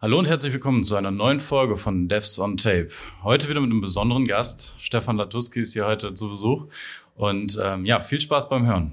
[0.00, 2.86] Hallo und herzlich willkommen zu einer neuen Folge von Devs on Tape.
[3.24, 4.74] Heute wieder mit einem besonderen Gast.
[4.78, 6.66] Stefan Latuski ist hier heute zu Besuch.
[7.16, 8.92] Und ähm, ja, viel Spaß beim Hören.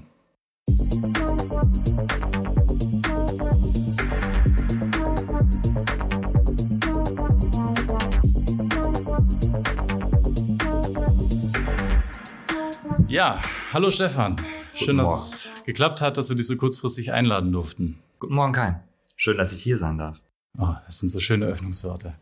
[13.06, 13.40] Ja,
[13.72, 14.34] hallo Stefan.
[14.74, 18.00] Schön, dass es geklappt hat, dass wir dich so kurzfristig einladen durften.
[18.18, 18.80] Guten Morgen, Kai.
[19.14, 20.20] Schön, dass ich hier sein darf.
[20.58, 22.14] Oh, das sind so schöne Öffnungsworte.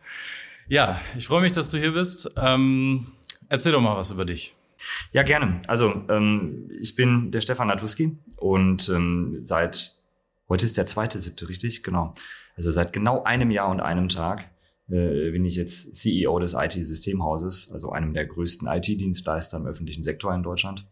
[0.66, 2.30] Ja, ich freue mich, dass du hier bist.
[2.36, 3.12] Ähm,
[3.48, 4.54] erzähl doch mal was über dich.
[5.12, 5.60] Ja, gerne.
[5.66, 9.92] Also, ähm, ich bin der Stefan Natuski und ähm, seit,
[10.48, 11.82] heute ist der zweite siebte, richtig?
[11.82, 12.12] Genau.
[12.56, 14.50] Also seit genau einem Jahr und einem Tag
[14.88, 20.34] äh, bin ich jetzt CEO des IT-Systemhauses, also einem der größten IT-Dienstleister im öffentlichen Sektor
[20.34, 20.86] in Deutschland.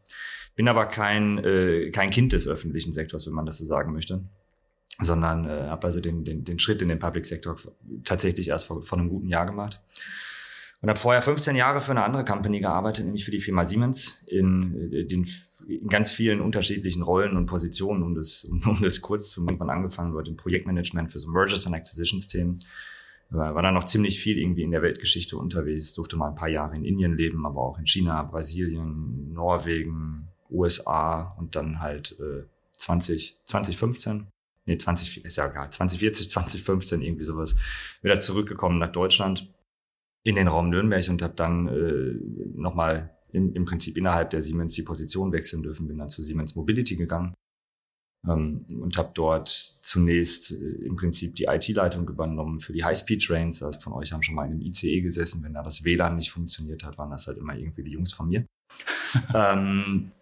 [0.55, 4.23] Bin aber kein, äh, kein Kind des öffentlichen Sektors, wenn man das so sagen möchte
[5.01, 7.57] sondern äh, habe also den, den, den Schritt in den Public Sector
[8.05, 9.81] tatsächlich erst vor, vor einem guten Jahr gemacht.
[10.81, 14.23] Und habe vorher 15 Jahre für eine andere Company gearbeitet, nämlich für die Firma Siemens,
[14.27, 15.27] in, äh, den,
[15.67, 19.71] in ganz vielen unterschiedlichen Rollen und Positionen, um das, um, um das kurz zu machen,
[19.71, 22.59] angefangen wird, im Projektmanagement für so Mergers and Acquisitions-Themen.
[23.31, 26.49] War, war dann noch ziemlich viel irgendwie in der Weltgeschichte unterwegs, durfte mal ein paar
[26.49, 32.45] Jahre in Indien leben, aber auch in China, Brasilien, Norwegen, USA und dann halt äh,
[32.77, 34.27] 20, 2015
[34.67, 37.57] nee, 20, ist ja egal, 2040, 2015, irgendwie sowas,
[38.03, 39.53] wieder zurückgekommen nach Deutschland
[40.25, 42.15] in den Raum Nürnberg und habe dann äh,
[42.55, 46.55] nochmal im, im Prinzip innerhalb der Siemens die Position wechseln dürfen, bin dann zu Siemens
[46.55, 47.35] Mobility gegangen
[48.29, 53.61] ähm, und habe dort zunächst äh, im Prinzip die IT-Leitung übernommen für die High-Speed-Trains.
[53.61, 55.43] Das heißt, von euch haben schon mal in einem ICE gesessen.
[55.43, 58.29] Wenn da das WLAN nicht funktioniert hat, waren das halt immer irgendwie die Jungs von
[58.29, 58.47] mir.
[59.35, 60.13] ähm,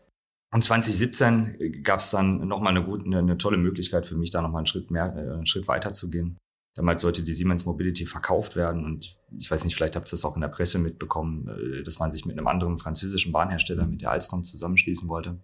[0.53, 4.43] und 2017 gab es dann nochmal eine, gute, eine, eine tolle Möglichkeit für mich, da
[4.43, 6.39] nochmal einen Schritt mehr, äh, einen Schritt weiter zu gehen.
[6.77, 10.25] Damals sollte die Siemens Mobility verkauft werden und ich weiß nicht, vielleicht habt ihr das
[10.25, 14.03] auch in der Presse mitbekommen, äh, dass man sich mit einem anderen französischen Bahnhersteller, mit
[14.03, 15.41] der Alstom, zusammenschließen wollte.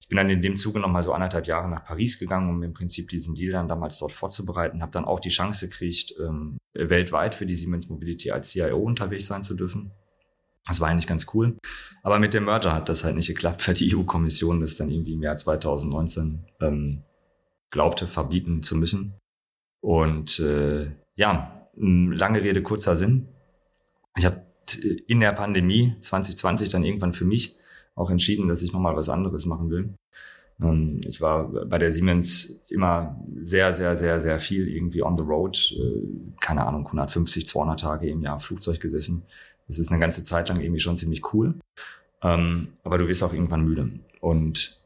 [0.00, 2.72] Ich bin dann in dem Zuge nochmal so anderthalb Jahre nach Paris gegangen, um im
[2.72, 7.34] Prinzip diesen Deal dann damals dort vorzubereiten, habe dann auch die Chance gekriegt, ähm, weltweit
[7.34, 9.92] für die Siemens Mobility als CIO unterwegs sein zu dürfen.
[10.66, 11.56] Das war eigentlich ganz cool.
[12.02, 15.14] Aber mit dem Merger hat das halt nicht geklappt, weil die EU-Kommission das dann irgendwie
[15.14, 17.02] im Jahr 2019 ähm,
[17.70, 19.14] glaubte, verbieten zu müssen.
[19.80, 23.28] Und äh, ja, lange Rede, kurzer Sinn.
[24.16, 24.42] Ich habe
[25.06, 27.56] in der Pandemie 2020 dann irgendwann für mich
[27.94, 29.94] auch entschieden, dass ich nochmal was anderes machen will.
[30.60, 35.24] Ähm, ich war bei der Siemens immer sehr, sehr, sehr, sehr viel irgendwie on the
[35.24, 35.74] road.
[35.76, 39.24] Äh, keine Ahnung, 150, 200 Tage im Jahr Flugzeug gesessen
[39.66, 41.54] das ist eine ganze Zeit lang irgendwie schon ziemlich cool.
[42.22, 43.90] Ähm, aber du wirst auch irgendwann müde.
[44.20, 44.80] Und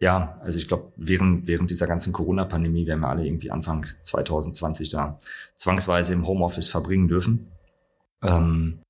[0.00, 4.88] ja, also ich glaube, während, während dieser ganzen Corona-Pandemie werden wir alle irgendwie Anfang 2020
[4.88, 5.18] da
[5.54, 7.48] zwangsweise im Homeoffice verbringen dürfen.
[8.22, 8.80] Ähm,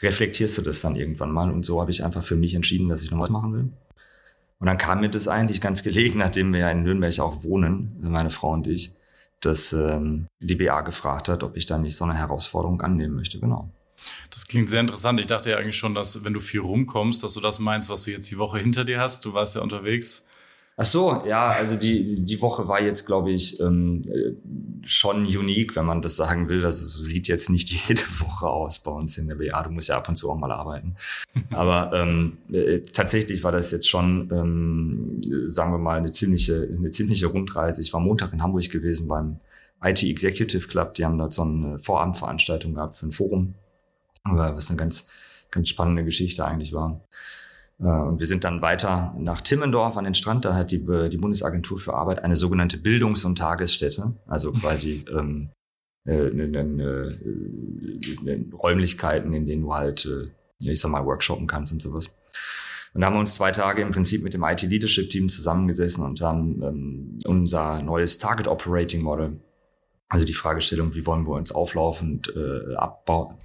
[0.00, 1.50] reflektierst du das dann irgendwann mal?
[1.50, 3.72] Und so habe ich einfach für mich entschieden, dass ich noch was machen will.
[4.60, 7.96] Und dann kam mir das eigentlich ganz gelegen, nachdem wir ja in Nürnberg auch wohnen,
[8.00, 8.94] meine Frau und ich,
[9.40, 13.38] dass ähm, die BA gefragt hat, ob ich da nicht so eine Herausforderung annehmen möchte.
[13.38, 13.70] Genau.
[14.30, 15.20] Das klingt sehr interessant.
[15.20, 18.04] Ich dachte ja eigentlich schon, dass wenn du viel rumkommst, dass du das meinst, was
[18.04, 19.24] du jetzt die Woche hinter dir hast.
[19.24, 20.24] Du warst ja unterwegs.
[20.80, 24.04] Ach so, ja, also die, die Woche war jetzt, glaube ich, ähm,
[24.84, 26.64] schon unique, wenn man das sagen will.
[26.64, 29.60] Also so sieht jetzt nicht jede Woche aus bei uns in der BA.
[29.64, 30.94] Du musst ja ab und zu auch mal arbeiten.
[31.50, 36.92] Aber ähm, äh, tatsächlich war das jetzt schon, ähm, sagen wir mal, eine ziemliche, eine
[36.92, 37.82] ziemliche Rundreise.
[37.82, 39.40] Ich war Montag in Hamburg gewesen beim
[39.82, 40.94] IT Executive Club.
[40.94, 43.54] Die haben dort so eine Vorabendveranstaltung gehabt für ein Forum
[44.24, 45.08] was eine ganz,
[45.50, 47.00] ganz spannende Geschichte eigentlich war.
[47.80, 50.44] Äh, und wir sind dann weiter nach Timmendorf an den Strand.
[50.44, 55.50] Da hat die, die Bundesagentur für Arbeit eine sogenannte Bildungs- und Tagesstätte, also quasi ähm,
[56.06, 57.18] äh, ne, ne, ne,
[58.22, 62.14] ne, Räumlichkeiten, in denen du halt, äh, ich sag mal, workshoppen kannst und sowas.
[62.94, 66.62] Und da haben wir uns zwei Tage im Prinzip mit dem IT-Leadership-Team zusammengesessen und haben
[66.62, 69.38] ähm, unser neues Target Operating Model,
[70.08, 73.36] also die Fragestellung, wie wollen wir uns auflaufend äh, abbauen,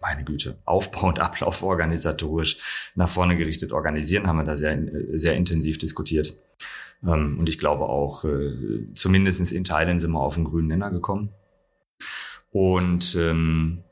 [0.00, 4.78] meine Güte, Aufbau und Ablauf organisatorisch nach vorne gerichtet organisieren, haben wir da sehr,
[5.12, 6.36] sehr intensiv diskutiert.
[7.02, 10.90] Ähm, und ich glaube auch, äh, zumindest in Teilen sind wir auf den grünen Nenner
[10.90, 11.30] gekommen.
[12.52, 13.84] Und ähm,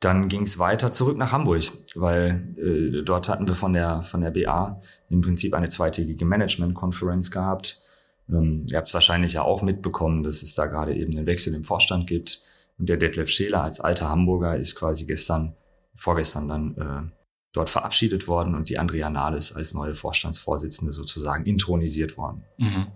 [0.00, 1.62] dann ging es weiter zurück nach Hamburg,
[1.94, 7.30] weil äh, dort hatten wir von der, von der BA im Prinzip eine zweitägige Management-Konferenz
[7.30, 7.82] gehabt.
[8.28, 11.54] Ähm, ihr habt es wahrscheinlich ja auch mitbekommen, dass es da gerade eben einen Wechsel
[11.54, 12.42] im Vorstand gibt.
[12.78, 15.54] Und der Detlef Scheler als alter Hamburger ist quasi gestern,
[15.94, 17.16] vorgestern dann äh,
[17.52, 22.44] dort verabschiedet worden und die Andrea Nahles als neue Vorstandsvorsitzende sozusagen intronisiert worden.
[22.58, 22.88] Mhm.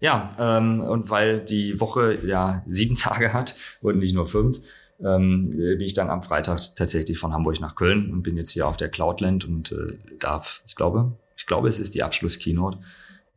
[0.00, 4.60] Ja, ähm, und weil die Woche ja sieben Tage hat und nicht nur fünf,
[5.00, 8.66] ähm, bin ich dann am Freitag tatsächlich von Hamburg nach Köln und bin jetzt hier
[8.66, 12.78] auf der Cloudland und äh, darf, ich glaube, ich glaube, es ist die Abschlusskeynote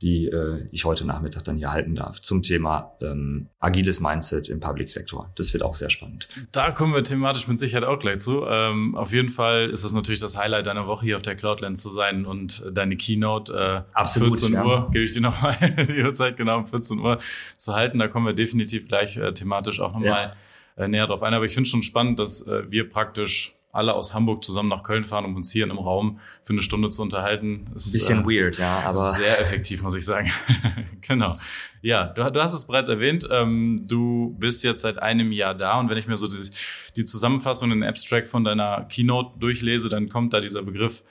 [0.02, 4.60] die äh, ich heute Nachmittag dann hier halten darf zum Thema ähm, agiles Mindset im
[4.60, 5.32] Public Sektor.
[5.36, 6.28] Das wird auch sehr spannend.
[6.52, 8.46] Da kommen wir thematisch mit Sicherheit auch gleich zu.
[8.46, 11.80] Ähm, auf jeden Fall ist es natürlich das Highlight deiner Woche hier auf der Cloudland
[11.80, 14.66] zu sein und deine Keynote äh, Absolut, 14 ja.
[14.66, 15.58] Uhr, gebe ich dir nochmal
[15.88, 17.18] die Uhrzeit genau um 14 Uhr
[17.56, 17.98] zu halten.
[17.98, 20.34] Da kommen wir definitiv gleich äh, thematisch auch nochmal
[20.78, 20.84] ja.
[20.84, 21.34] äh, näher drauf ein.
[21.34, 25.06] Aber ich finde schon spannend, dass äh, wir praktisch alle aus Hamburg zusammen nach Köln
[25.06, 27.66] fahren, um uns hier in einem Raum für eine Stunde zu unterhalten.
[27.74, 30.32] Ist, bisschen äh, weird, ja, aber sehr effektiv, muss ich sagen.
[31.02, 31.38] genau.
[31.82, 33.28] Ja, du, du, hast es bereits erwähnt.
[33.32, 36.50] Ähm, du bist jetzt seit einem Jahr da und wenn ich mir so die,
[36.96, 41.04] die Zusammenfassung, den Abstract von deiner Keynote durchlese, dann kommt da dieser Begriff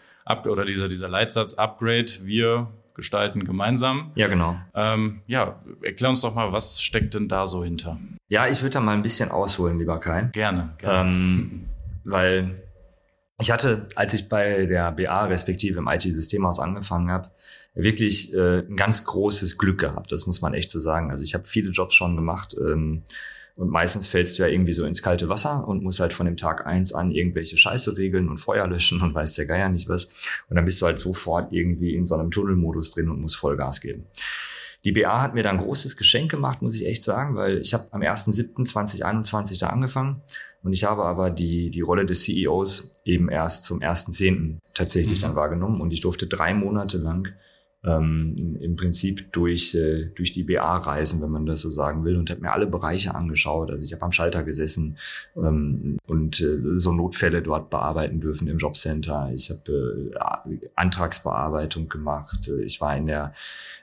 [0.44, 2.10] oder dieser dieser Leitsatz Upgrade.
[2.22, 4.10] Wir gestalten gemeinsam.
[4.14, 4.56] Ja, genau.
[4.74, 7.98] Ähm, ja, erklär uns doch mal, was steckt denn da so hinter?
[8.28, 10.30] Ja, ich würde da mal ein bisschen ausholen, lieber Kai.
[10.32, 10.74] Gerne.
[10.78, 11.10] gerne.
[11.10, 11.68] Ähm,
[12.06, 12.62] weil
[13.38, 17.30] ich hatte, als ich bei der BA respektive im IT-Systemhaus angefangen habe,
[17.74, 20.10] wirklich äh, ein ganz großes Glück gehabt.
[20.10, 21.10] Das muss man echt so sagen.
[21.10, 23.02] Also ich habe viele Jobs schon gemacht ähm,
[23.56, 26.38] und meistens fällst du ja irgendwie so ins kalte Wasser und musst halt von dem
[26.38, 30.06] Tag eins an irgendwelche Scheiße regeln und Feuer löschen und weiß der Geier nicht was.
[30.48, 33.82] Und dann bist du halt sofort irgendwie in so einem Tunnelmodus drin und musst Vollgas
[33.82, 34.06] geben.
[34.86, 37.74] Die BA hat mir da ein großes Geschenk gemacht, muss ich echt sagen, weil ich
[37.74, 40.22] habe am 1.7.2021 da angefangen
[40.62, 44.58] und ich habe aber die, die Rolle des CEOs eben erst zum 1.10.
[44.74, 45.22] tatsächlich mhm.
[45.22, 47.34] dann wahrgenommen und ich durfte drei Monate lang
[47.86, 52.16] ähm, im Prinzip durch, äh, durch die BA reisen, wenn man das so sagen will,
[52.16, 53.70] und habe mir alle Bereiche angeschaut.
[53.70, 54.98] Also ich habe am Schalter gesessen
[55.36, 59.30] ähm, und äh, so Notfälle dort bearbeiten dürfen im Jobcenter.
[59.32, 60.10] Ich habe
[60.50, 62.50] äh, Antragsbearbeitung gemacht.
[62.64, 63.32] Ich war in der,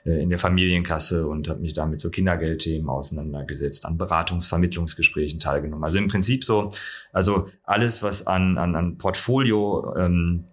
[0.04, 5.84] äh, in der Familienkasse und habe mich da mit so Kindergeldthemen auseinandergesetzt, an Beratungsvermittlungsgesprächen teilgenommen.
[5.84, 6.70] Also im Prinzip so,
[7.12, 10.44] also alles, was an, an, an Portfolio ähm,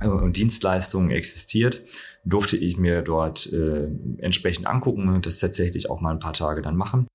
[0.00, 1.82] und Dienstleistungen existiert,
[2.24, 6.62] durfte ich mir dort äh, entsprechend angucken und das tatsächlich auch mal ein paar Tage
[6.62, 7.08] dann machen.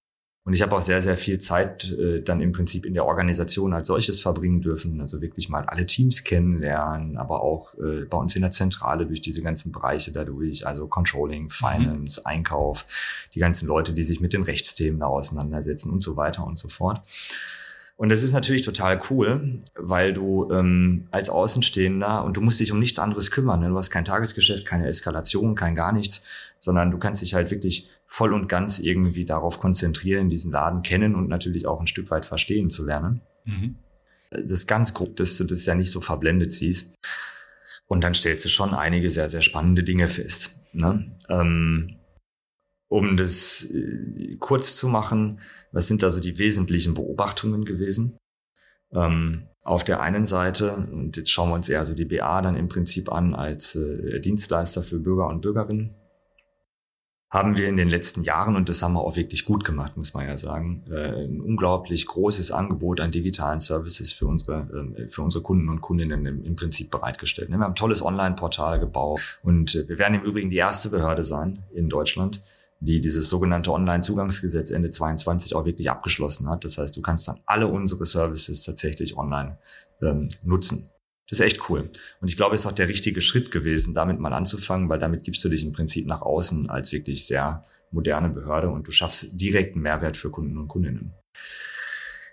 [0.45, 3.71] Und ich habe auch sehr, sehr viel Zeit äh, dann im Prinzip in der Organisation
[3.71, 5.00] als solches verbringen dürfen.
[5.00, 9.21] Also wirklich mal alle Teams kennenlernen, aber auch äh, bei uns in der Zentrale durch
[9.21, 12.27] diese ganzen Bereiche dadurch, also Controlling, Finance, mhm.
[12.27, 12.85] Einkauf,
[13.33, 16.68] die ganzen Leute, die sich mit den Rechtsthemen da auseinandersetzen und so weiter und so
[16.68, 17.01] fort.
[17.95, 22.72] Und das ist natürlich total cool, weil du ähm, als Außenstehender und du musst dich
[22.72, 23.60] um nichts anderes kümmern.
[23.60, 23.69] Ne?
[23.69, 26.24] Du hast kein Tagesgeschäft, keine Eskalation, kein gar nichts,
[26.60, 31.13] sondern du kannst dich halt wirklich voll und ganz irgendwie darauf konzentrieren, diesen Laden kennen
[31.13, 33.22] und natürlich auch ein Stück weit verstehen zu lernen.
[33.45, 33.75] Mhm.
[34.31, 36.95] Das ist ganz grob, dass du das ja nicht so verblendet siehst.
[37.86, 40.60] Und dann stellst du schon einige sehr, sehr spannende Dinge fest.
[40.74, 41.12] Ne?
[41.30, 41.98] Ähm,
[42.94, 45.40] um das äh, kurz zu machen,
[45.72, 48.19] was sind da so die wesentlichen Beobachtungen gewesen?
[48.94, 52.56] Ähm, auf der einen Seite, und jetzt schauen wir uns eher so die BA dann
[52.56, 55.95] im Prinzip an als äh, Dienstleister für Bürger und Bürgerinnen,
[57.31, 60.13] haben wir in den letzten Jahren, und das haben wir auch wirklich gut gemacht, muss
[60.13, 65.24] man ja sagen, äh, ein unglaublich großes Angebot an digitalen Services für unsere, äh, für
[65.24, 67.50] unsere Kunden und Kundinnen im, im Prinzip bereitgestellt.
[67.50, 71.24] Wir haben ein tolles Online-Portal gebaut und äh, wir werden im Übrigen die erste Behörde
[71.24, 72.40] sein in Deutschland,
[72.83, 76.65] die dieses sogenannte Online-Zugangsgesetz Ende 22 auch wirklich abgeschlossen hat.
[76.65, 79.57] Das heißt, du kannst dann alle unsere Services tatsächlich online
[80.02, 80.90] ähm, nutzen.
[81.30, 81.90] Das ist echt cool.
[82.19, 85.23] Und ich glaube, es ist auch der richtige Schritt gewesen, damit mal anzufangen, weil damit
[85.23, 89.40] gibst du dich im Prinzip nach außen als wirklich sehr moderne Behörde und du schaffst
[89.40, 91.13] direkten Mehrwert für Kunden und Kundinnen.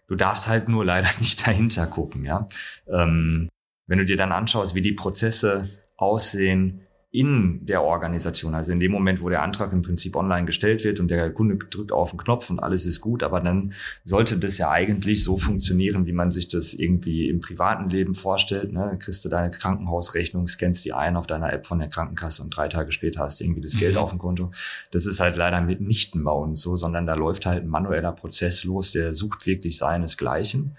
[0.09, 2.47] Du darfst halt nur leider nicht dahinter gucken, ja.
[2.88, 3.49] Ähm,
[3.87, 6.80] wenn du dir dann anschaust, wie die Prozesse aussehen,
[7.12, 8.55] in der Organisation.
[8.55, 11.57] Also in dem Moment, wo der Antrag im Prinzip online gestellt wird und der Kunde
[11.57, 13.73] drückt auf den Knopf und alles ist gut, aber dann
[14.05, 18.73] sollte das ja eigentlich so funktionieren, wie man sich das irgendwie im privaten Leben vorstellt.
[18.73, 18.87] Ne?
[18.90, 22.57] Dann kriegst du deine Krankenhausrechnung, scannst die ein auf deiner App von der Krankenkasse und
[22.57, 23.81] drei Tage später hast du irgendwie das mhm.
[23.81, 24.52] Geld auf dem Konto.
[24.93, 28.62] Das ist halt leider mitnichten bei uns so, sondern da läuft halt ein manueller Prozess
[28.62, 30.76] los, der sucht wirklich seinesgleichen.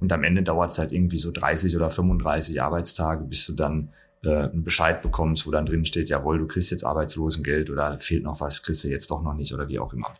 [0.00, 3.90] Und am Ende dauert es halt irgendwie so 30 oder 35 Arbeitstage, bis du dann
[4.26, 8.40] einen Bescheid bekommst, wo dann drin steht, jawohl, du kriegst jetzt Arbeitslosengeld oder fehlt noch
[8.40, 10.14] was, kriegst du jetzt doch noch nicht oder wie auch immer.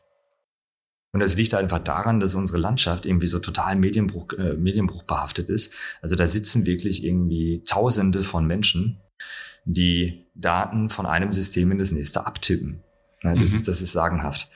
[1.13, 5.49] Und das liegt einfach daran, dass unsere Landschaft irgendwie so total Medienbruch, äh, Medienbruch behaftet
[5.49, 5.73] ist.
[6.03, 9.01] Also da sitzen wirklich irgendwie Tausende von Menschen,
[9.65, 12.83] die Daten von einem System in das nächste abtippen.
[13.23, 13.57] Ja, das, mhm.
[13.57, 14.51] ist, das ist sagenhaft.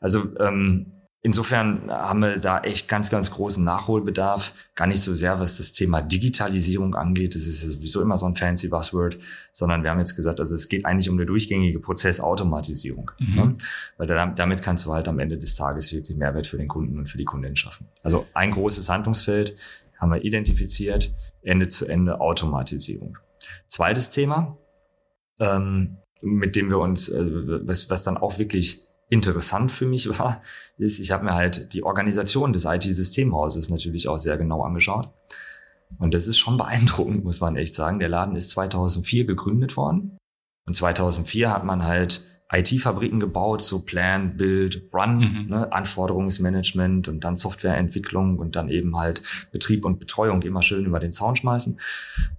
[0.00, 0.92] Also ähm,
[1.22, 4.54] Insofern haben wir da echt ganz, ganz großen Nachholbedarf.
[4.74, 7.34] Gar nicht so sehr, was das Thema Digitalisierung angeht.
[7.34, 9.18] Das ist sowieso immer so ein fancy Buzzword,
[9.52, 13.10] sondern wir haben jetzt gesagt, also es geht eigentlich um eine durchgängige Prozessautomatisierung.
[13.18, 13.34] Mhm.
[13.34, 13.56] Ne?
[13.98, 17.06] Weil damit kannst du halt am Ende des Tages wirklich Mehrwert für den Kunden und
[17.06, 17.86] für die Kunden schaffen.
[18.02, 19.56] Also ein großes Handlungsfeld
[19.98, 21.12] haben wir identifiziert.
[21.42, 23.18] Ende zu Ende Automatisierung.
[23.68, 24.56] Zweites Thema,
[25.38, 27.22] ähm, mit dem wir uns, äh,
[27.66, 30.40] was, was dann auch wirklich interessant für mich war,
[30.78, 35.10] ist, ich habe mir halt die Organisation des IT-Systemhauses natürlich auch sehr genau angeschaut.
[35.98, 37.98] Und das ist schon beeindruckend, muss man echt sagen.
[37.98, 40.16] Der Laden ist 2004 gegründet worden.
[40.66, 45.46] Und 2004 hat man halt IT-Fabriken gebaut, so Plan, Build, Run, mhm.
[45.48, 50.98] ne, Anforderungsmanagement und dann Softwareentwicklung und dann eben halt Betrieb und Betreuung immer schön über
[50.98, 51.78] den Zaun schmeißen.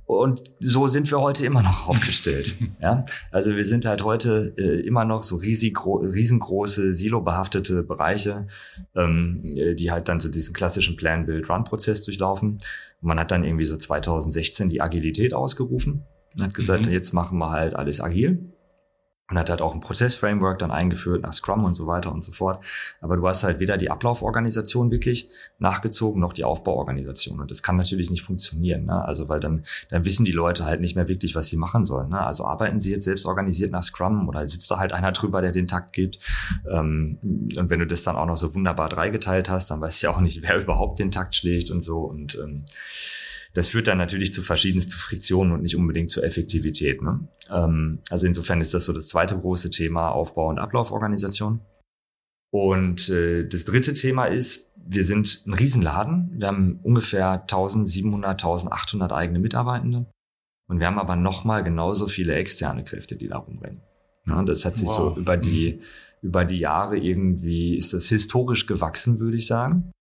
[0.06, 2.56] Und so sind wir heute immer noch aufgestellt.
[2.82, 3.06] ja?
[3.32, 8.48] Also wir sind halt heute äh, immer noch so riesig, riesengroße, silobehaftete Bereiche,
[8.94, 12.58] ähm, die halt dann so diesen klassischen Plan, Build, Run-Prozess durchlaufen.
[13.02, 16.04] Und man hat dann irgendwie so 2016 die Agilität ausgerufen
[16.36, 16.92] und hat gesagt, mhm.
[16.92, 18.52] jetzt machen wir halt alles agil
[19.32, 22.34] und hat halt auch ein Prozessframework dann eingeführt nach Scrum und so weiter und so
[22.34, 22.64] fort.
[23.00, 27.40] Aber du hast halt weder die Ablauforganisation wirklich nachgezogen noch die Aufbauorganisation.
[27.40, 28.86] Und das kann natürlich nicht funktionieren.
[28.86, 29.06] Ne?
[29.06, 32.10] Also weil dann, dann wissen die Leute halt nicht mehr wirklich, was sie machen sollen.
[32.10, 32.20] Ne?
[32.20, 35.54] Also arbeiten sie jetzt selbst organisiert nach Scrum oder sitzt da halt einer drüber, der
[35.54, 36.20] den Takt gibt.
[36.70, 40.08] Ähm, und wenn du das dann auch noch so wunderbar dreigeteilt hast, dann weißt du
[40.08, 42.00] ja auch nicht, wer überhaupt den Takt schlägt und so.
[42.00, 42.66] Und ähm,
[43.54, 47.02] das führt dann natürlich zu verschiedensten Friktionen und nicht unbedingt zur Effektivität.
[47.02, 47.28] Ne?
[47.50, 51.62] Ähm, also insofern ist das so das zweite große Thema Aufbau und Ablauforganisation.
[52.52, 56.32] Und äh, das dritte Thema ist, wir sind ein Riesenladen.
[56.34, 60.06] Wir haben ungefähr 1700, 1800 eigene Mitarbeitende.
[60.68, 63.82] Und wir haben aber nochmal genauso viele externe Kräfte, die da rumrennen.
[64.26, 64.96] Ja, das hat sich wow.
[64.96, 65.82] so über die, mhm.
[66.22, 69.92] über die Jahre irgendwie, ist das historisch gewachsen, würde ich sagen.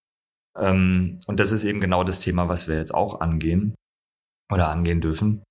[0.61, 3.75] Ähm, und das ist eben genau das Thema, was wir jetzt auch angehen
[4.53, 5.43] oder angehen dürfen.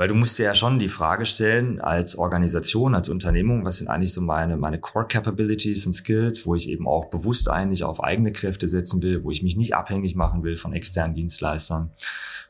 [0.00, 3.88] Weil du musst dir ja schon die Frage stellen, als Organisation, als Unternehmung, was sind
[3.88, 8.02] eigentlich so meine, meine Core Capabilities und Skills, wo ich eben auch bewusst eigentlich auf
[8.02, 11.90] eigene Kräfte setzen will, wo ich mich nicht abhängig machen will von externen Dienstleistern,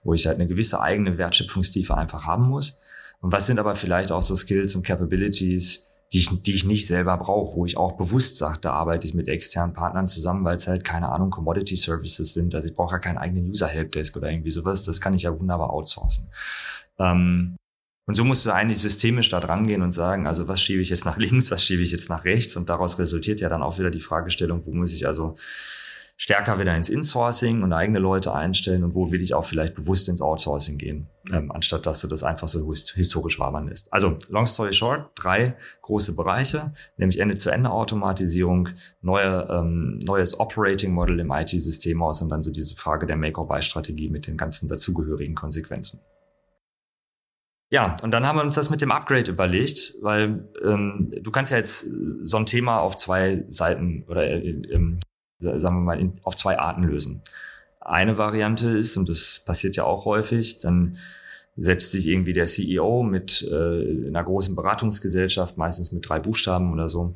[0.04, 2.78] wo ich halt eine gewisse eigene Wertschöpfungstiefe einfach haben muss.
[3.20, 6.87] Und was sind aber vielleicht auch so Skills und Capabilities, die ich, die ich nicht
[6.87, 10.57] selber brauche, wo ich auch bewusst sage, da arbeite ich mit externen Partnern zusammen, weil
[10.57, 12.55] es halt, keine Ahnung, Commodity Services sind.
[12.55, 14.83] Also ich brauche ja keinen eigenen User Helpdesk oder irgendwie sowas.
[14.83, 16.29] Das kann ich ja wunderbar outsourcen.
[16.99, 17.57] Ähm,
[18.07, 20.90] und so musst du eigentlich systemisch da dran gehen und sagen, also was schiebe ich
[20.90, 22.57] jetzt nach links, was schiebe ich jetzt nach rechts?
[22.57, 25.37] Und daraus resultiert ja dann auch wieder die Fragestellung, wo muss ich also
[26.21, 30.07] stärker wieder ins Insourcing und eigene Leute einstellen und wo will ich auch vielleicht bewusst
[30.07, 33.91] ins Outsourcing gehen, ähm, anstatt dass du das einfach so historisch wabern lässt.
[33.91, 38.69] Also, long story short, drei große Bereiche, nämlich Ende-zu-Ende-Automatisierung,
[39.00, 44.11] neue, ähm, neues Operating Model im IT-System aus und dann so diese Frage der Make-or-Buy-Strategie
[44.11, 46.00] mit den ganzen dazugehörigen Konsequenzen.
[47.71, 51.50] Ja, und dann haben wir uns das mit dem Upgrade überlegt, weil ähm, du kannst
[51.50, 51.87] ja jetzt
[52.23, 55.00] so ein Thema auf zwei Seiten oder äh, ähm,
[55.40, 57.23] sagen wir mal, auf zwei Arten lösen.
[57.80, 60.99] Eine Variante ist, und das passiert ja auch häufig, dann
[61.56, 66.88] setzt sich irgendwie der CEO mit äh, einer großen Beratungsgesellschaft, meistens mit drei Buchstaben oder
[66.88, 67.14] so,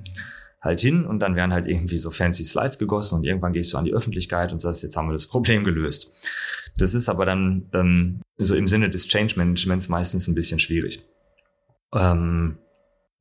[0.61, 3.76] halt hin und dann werden halt irgendwie so fancy Slides gegossen und irgendwann gehst du
[3.76, 6.12] an die Öffentlichkeit und sagst, jetzt haben wir das Problem gelöst.
[6.78, 11.02] Das ist aber dann ähm, so im Sinne des Change Managements meistens ein bisschen schwierig.
[11.95, 12.59] Ähm,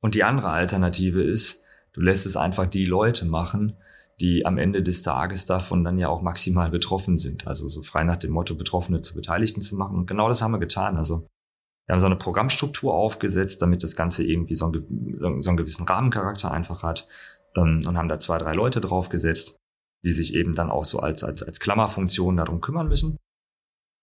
[0.00, 3.76] und die andere Alternative ist, du lässt es einfach die Leute machen,
[4.20, 7.46] die am Ende des Tages davon dann ja auch maximal betroffen sind.
[7.46, 9.96] Also so frei nach dem Motto, Betroffene zu Beteiligten zu machen.
[9.96, 10.96] Und genau das haben wir getan.
[10.96, 11.26] Also
[11.86, 15.86] wir haben so eine Programmstruktur aufgesetzt, damit das Ganze irgendwie so einen, so einen gewissen
[15.86, 17.06] Rahmencharakter einfach hat
[17.56, 19.56] ähm, und haben da zwei, drei Leute draufgesetzt,
[20.04, 23.18] die sich eben dann auch so als, als, als Klammerfunktion darum kümmern müssen.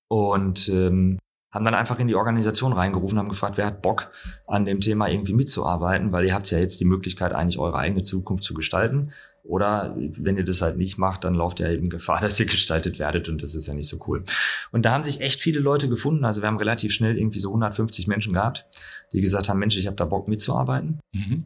[0.09, 1.17] Und ähm,
[1.51, 4.11] haben dann einfach in die Organisation reingerufen, haben gefragt, wer hat Bock
[4.47, 8.03] an dem Thema irgendwie mitzuarbeiten, weil ihr habt ja jetzt die Möglichkeit, eigentlich eure eigene
[8.03, 9.11] Zukunft zu gestalten.
[9.43, 12.99] Oder wenn ihr das halt nicht macht, dann lauft ihr eben Gefahr, dass ihr gestaltet
[12.99, 14.23] werdet und das ist ja nicht so cool.
[14.71, 16.25] Und da haben sich echt viele Leute gefunden.
[16.25, 18.65] Also wir haben relativ schnell irgendwie so 150 Menschen gehabt,
[19.13, 20.99] die gesagt haben, Mensch, ich habe da Bock mitzuarbeiten.
[21.13, 21.45] Mhm.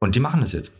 [0.00, 0.72] Und die machen das jetzt.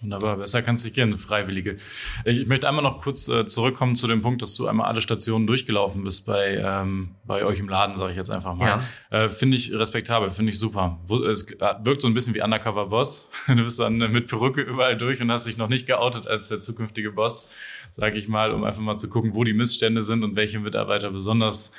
[0.00, 1.76] Wunderbar, besser kannst du nicht gehen, Freiwillige.
[2.24, 5.00] Ich, ich, möchte einmal noch kurz äh, zurückkommen zu dem Punkt, dass du einmal alle
[5.00, 8.80] Stationen durchgelaufen bist bei, ähm, bei euch im Laden, sage ich jetzt einfach mal.
[9.10, 9.24] Ja.
[9.24, 11.00] Äh, finde ich respektabel, finde ich super.
[11.28, 13.28] Es wirkt so ein bisschen wie Undercover Boss.
[13.48, 16.60] Du bist dann mit Perücke überall durch und hast dich noch nicht geoutet als der
[16.60, 17.50] zukünftige Boss,
[17.90, 21.10] sage ich mal, um einfach mal zu gucken, wo die Missstände sind und welche Mitarbeiter
[21.10, 21.72] besonders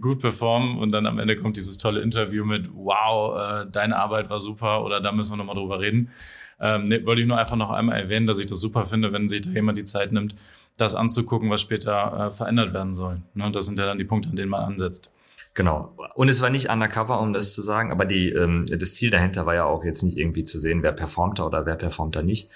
[0.00, 0.78] gut performen.
[0.78, 4.82] Und dann am Ende kommt dieses tolle Interview mit, wow, äh, deine Arbeit war super
[4.82, 6.10] oder da müssen wir nochmal drüber reden.
[6.60, 9.28] Ähm, nee, wollte ich nur einfach noch einmal erwähnen, dass ich das super finde, wenn
[9.28, 10.34] sich da jemand die Zeit nimmt,
[10.76, 13.22] das anzugucken, was später äh, verändert werden soll.
[13.34, 13.50] Ne?
[13.50, 15.12] Das sind ja dann die Punkte, an denen man ansetzt.
[15.56, 15.94] Genau.
[16.14, 19.46] Und es war nicht undercover, um das zu sagen, aber die, ähm, das Ziel dahinter
[19.46, 22.22] war ja auch jetzt nicht irgendwie zu sehen, wer performt da oder wer performt da
[22.22, 22.50] nicht,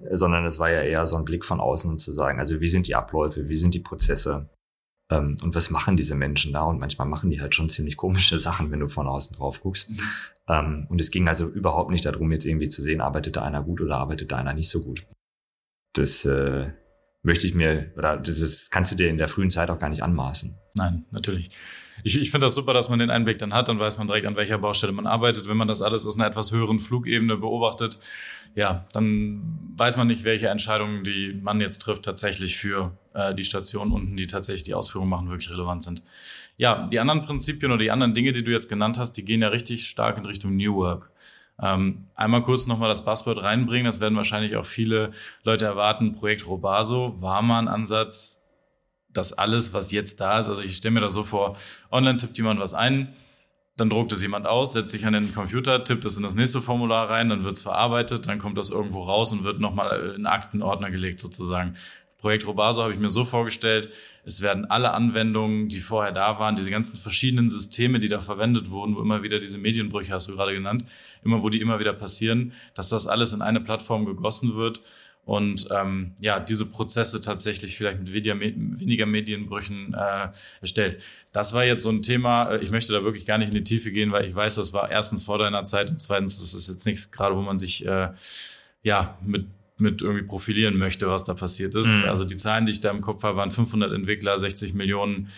[0.00, 0.16] mhm.
[0.16, 2.68] sondern es war ja eher so ein Blick von außen um zu sagen, also wie
[2.68, 4.48] sind die Abläufe, wie sind die Prozesse
[5.10, 6.62] ähm, und was machen diese Menschen da?
[6.62, 9.90] Und manchmal machen die halt schon ziemlich komische Sachen, wenn du von außen drauf guckst.
[9.90, 9.98] Mhm.
[10.48, 13.62] Ähm, und es ging also überhaupt nicht darum, jetzt irgendwie zu sehen, arbeitet da einer
[13.62, 15.06] gut oder arbeitet da einer nicht so gut.
[15.92, 16.72] Das äh,
[17.22, 19.88] möchte ich mir, oder das, ist, kannst du dir in der frühen Zeit auch gar
[19.88, 20.56] nicht anmaßen.
[20.74, 21.50] Nein, natürlich.
[22.02, 24.26] Ich, ich finde das super, dass man den Einblick dann hat, dann weiß man direkt,
[24.26, 25.48] an welcher Baustelle man arbeitet.
[25.48, 27.98] Wenn man das alles aus einer etwas höheren Flugebene beobachtet,
[28.54, 33.44] ja, dann weiß man nicht, welche Entscheidungen, die man jetzt trifft, tatsächlich für äh, die
[33.44, 36.02] Station unten, die tatsächlich die Ausführung machen, wirklich relevant sind.
[36.56, 39.42] Ja, die anderen Prinzipien oder die anderen Dinge, die du jetzt genannt hast, die gehen
[39.42, 41.10] ja richtig stark in Richtung New Work.
[41.60, 43.86] Ähm, einmal kurz nochmal das Passwort reinbringen.
[43.86, 46.12] Das werden wahrscheinlich auch viele Leute erwarten.
[46.12, 47.42] Projekt Robaso war
[49.16, 51.56] dass alles, was jetzt da ist, also ich stelle mir das so vor,
[51.90, 53.14] online tippt jemand was ein,
[53.76, 56.60] dann druckt es jemand aus, setzt sich an den Computer, tippt es in das nächste
[56.60, 60.26] Formular rein, dann wird es verarbeitet, dann kommt das irgendwo raus und wird nochmal in
[60.26, 61.76] Aktenordner gelegt sozusagen.
[62.18, 63.90] Projekt Robaso habe ich mir so vorgestellt,
[64.24, 68.70] es werden alle Anwendungen, die vorher da waren, diese ganzen verschiedenen Systeme, die da verwendet
[68.70, 70.86] wurden, wo immer wieder diese Medienbrüche hast du gerade genannt,
[71.22, 74.80] immer wo die immer wieder passieren, dass das alles in eine Plattform gegossen wird
[75.24, 80.28] und ähm, ja, diese Prozesse tatsächlich vielleicht mit weniger, Medienbrüchen äh,
[80.60, 81.02] erstellt.
[81.32, 83.64] Das war jetzt so ein Thema, äh, ich möchte da wirklich gar nicht in die
[83.64, 86.68] Tiefe gehen, weil ich weiß, das war erstens vor deiner Zeit und zweitens, das ist
[86.68, 88.10] jetzt nichts gerade, wo man sich äh,
[88.82, 91.88] ja mit mit irgendwie profilieren möchte, was da passiert ist.
[91.88, 92.04] Mhm.
[92.04, 95.30] Also die Zahlen, die ich da im Kopf habe, waren 500 Entwickler, 60 Millionen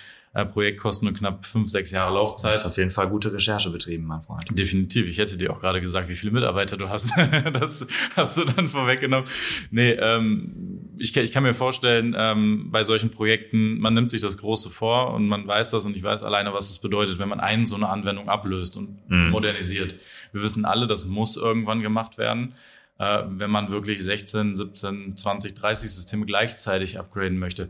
[0.45, 2.53] Projektkosten und knapp fünf, sechs Jahre Laufzeit.
[2.53, 4.43] Das ist auf jeden Fall gute Recherche betrieben, mein Freund.
[4.51, 5.07] Definitiv.
[5.07, 7.13] Ich hätte dir auch gerade gesagt, wie viele Mitarbeiter du hast.
[7.53, 9.27] das hast du dann vorweggenommen.
[9.71, 14.39] Nee, ähm, ich, ich kann mir vorstellen, ähm, bei solchen Projekten, man nimmt sich das
[14.39, 17.41] Große vor und man weiß das und ich weiß alleine, was es bedeutet, wenn man
[17.41, 19.31] einen so eine Anwendung ablöst und mhm.
[19.31, 19.95] modernisiert.
[20.33, 22.55] Wir wissen alle, das muss irgendwann gemacht werden
[22.99, 27.69] äh, wenn man wirklich 16, 17, 20, 30 Systeme gleichzeitig upgraden möchte.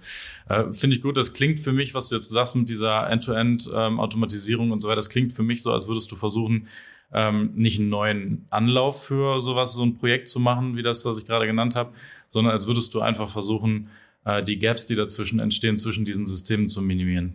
[0.49, 1.17] Äh, Finde ich gut.
[1.17, 4.97] Das klingt für mich, was du jetzt sagst mit dieser End-to-End-Automatisierung ähm, und so weiter,
[4.97, 6.69] das klingt für mich so, als würdest du versuchen,
[7.13, 11.19] ähm, nicht einen neuen Anlauf für sowas, so ein Projekt zu machen, wie das, was
[11.19, 11.93] ich gerade genannt habe,
[12.29, 13.89] sondern als würdest du einfach versuchen,
[14.25, 17.35] äh, die Gaps, die dazwischen entstehen, zwischen diesen Systemen zu minimieren.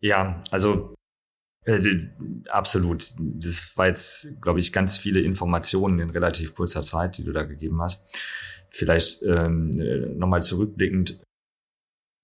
[0.00, 0.94] Ja, also
[1.68, 2.00] äh,
[2.48, 3.12] absolut.
[3.18, 7.42] Das war jetzt, glaube ich, ganz viele Informationen in relativ kurzer Zeit, die du da
[7.42, 8.04] gegeben hast.
[8.70, 11.20] Vielleicht ähm, äh, nochmal zurückblickend.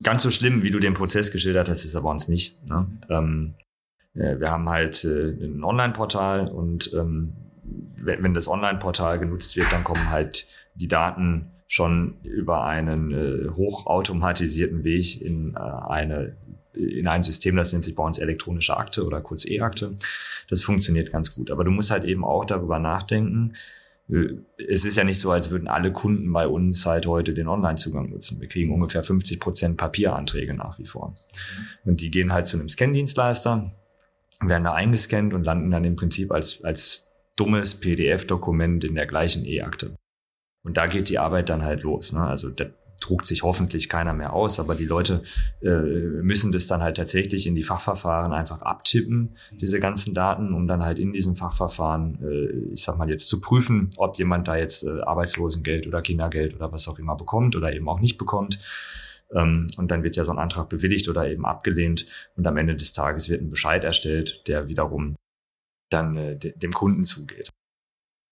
[0.03, 2.67] Ganz so schlimm, wie du den Prozess geschildert hast, ist er bei uns nicht.
[2.69, 2.87] Ne?
[3.11, 3.55] Ähm,
[4.15, 7.35] äh, wir haben halt äh, ein Online-Portal und ähm,
[8.03, 14.85] wenn, das Online-Portal genutzt wird, dann kommen halt die Daten schon über einen äh, hochautomatisierten
[14.85, 16.37] Weg in eine
[16.75, 19.97] in ein System, das nennt sich bei uns elektronische Akte oder kurz E-Akte.
[20.49, 21.51] Das funktioniert ganz gut.
[21.51, 23.55] Aber du musst halt eben auch darüber nachdenken.
[24.11, 27.49] Äh, es ist ja nicht so, als würden alle Kunden bei uns halt heute den
[27.49, 28.41] Online-Zugang nutzen.
[28.41, 31.15] Wir kriegen ungefähr 50 Prozent Papieranträge nach wie vor.
[31.85, 33.73] Und die gehen halt zu einem Scan-Dienstleister,
[34.41, 39.45] werden da eingescannt und landen dann im Prinzip als, als dummes PDF-Dokument in der gleichen
[39.45, 39.95] E-Akte.
[40.63, 42.13] Und da geht die Arbeit dann halt los.
[42.13, 42.21] Ne?
[42.21, 42.51] Also
[43.05, 45.23] druckt sich hoffentlich keiner mehr aus, aber die Leute
[45.63, 50.67] äh, müssen das dann halt tatsächlich in die Fachverfahren einfach abtippen, diese ganzen Daten, um
[50.67, 54.57] dann halt in diesem Fachverfahren, äh, ich sag mal jetzt zu prüfen, ob jemand da
[54.57, 58.59] jetzt äh, Arbeitslosengeld oder Kindergeld oder was auch immer bekommt oder eben auch nicht bekommt.
[59.33, 62.77] Ähm, und dann wird ja so ein Antrag bewilligt oder eben abgelehnt und am Ende
[62.77, 65.17] des Tages wird ein Bescheid erstellt, der wiederum
[65.91, 67.51] dann äh, dem Kunden zugeht.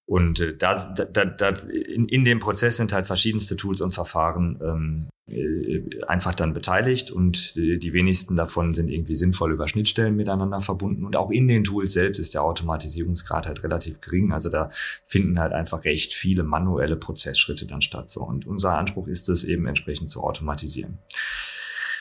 [0.06, 4.58] Und äh, da, da, da in, in dem Prozess sind halt verschiedenste Tools und Verfahren
[4.62, 10.16] ähm, äh, einfach dann beteiligt und äh, die wenigsten davon sind irgendwie sinnvoll über Schnittstellen
[10.16, 11.06] miteinander verbunden.
[11.06, 14.32] Und auch in den Tools selbst ist der Automatisierungsgrad halt relativ gering.
[14.32, 14.70] Also da
[15.06, 18.10] finden halt einfach recht viele manuelle Prozessschritte dann statt.
[18.10, 18.22] So.
[18.22, 20.98] Und unser Anspruch ist es eben entsprechend zu automatisieren.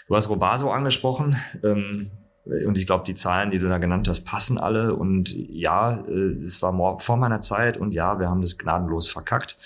[0.07, 1.37] Du hast Robaso angesprochen.
[1.63, 2.11] Ähm,
[2.45, 4.95] und ich glaube, die Zahlen, die du da genannt hast, passen alle.
[4.95, 9.57] Und ja, äh, es war vor meiner Zeit und ja, wir haben das gnadenlos verkackt.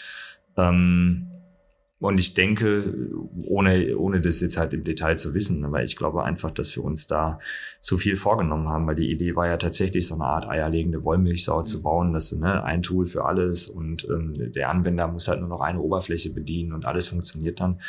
[0.58, 1.28] Ähm,
[2.00, 2.94] und ich denke,
[3.44, 6.84] ohne, ohne das jetzt halt im Detail zu wissen, aber ich glaube einfach, dass wir
[6.84, 7.40] uns da
[7.80, 11.64] zu viel vorgenommen haben, weil die Idee war ja tatsächlich so eine Art eierlegende Wollmilchsau
[11.64, 15.40] zu bauen, dass du ne, ein Tool für alles und ähm, der Anwender muss halt
[15.40, 17.80] nur noch eine Oberfläche bedienen und alles funktioniert dann.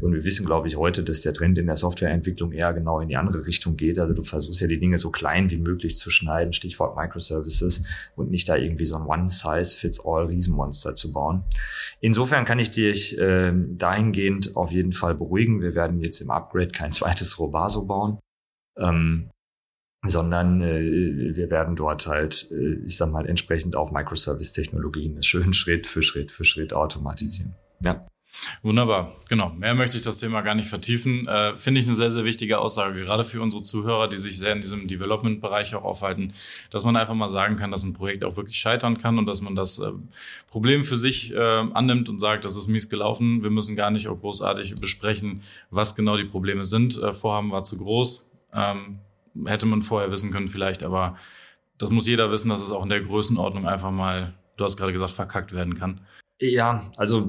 [0.00, 3.08] Und wir wissen, glaube ich, heute, dass der Trend in der Softwareentwicklung eher genau in
[3.08, 3.98] die andere Richtung geht.
[3.98, 7.82] Also du versuchst ja die Dinge so klein wie möglich zu schneiden, Stichwort Microservices,
[8.14, 11.42] und nicht da irgendwie so ein One-Size-Fits-All-Riesenmonster zu bauen.
[12.00, 15.60] Insofern kann ich dich äh, dahingehend auf jeden Fall beruhigen.
[15.60, 18.18] Wir werden jetzt im Upgrade kein zweites Robaso bauen.
[18.76, 19.30] Ähm,
[20.06, 25.86] sondern äh, wir werden dort halt, äh, ich sag mal, entsprechend auf Microservice-Technologien schön Schritt
[25.86, 27.54] für Schritt für Schritt automatisieren.
[27.80, 28.06] Ja.
[28.62, 29.50] Wunderbar, genau.
[29.50, 31.26] Mehr möchte ich das Thema gar nicht vertiefen.
[31.28, 34.52] Äh, Finde ich eine sehr, sehr wichtige Aussage, gerade für unsere Zuhörer, die sich sehr
[34.52, 36.34] in diesem Development-Bereich auch aufhalten,
[36.70, 39.40] dass man einfach mal sagen kann, dass ein Projekt auch wirklich scheitern kann und dass
[39.40, 39.92] man das äh,
[40.48, 43.42] Problem für sich äh, annimmt und sagt, das ist mies gelaufen.
[43.42, 46.96] Wir müssen gar nicht auch großartig besprechen, was genau die Probleme sind.
[46.98, 48.30] Äh, Vorhaben war zu groß.
[48.52, 48.98] Ähm,
[49.46, 51.16] hätte man vorher wissen können vielleicht, aber
[51.78, 54.92] das muss jeder wissen, dass es auch in der Größenordnung einfach mal, du hast gerade
[54.92, 56.00] gesagt, verkackt werden kann.
[56.40, 57.28] Ja, also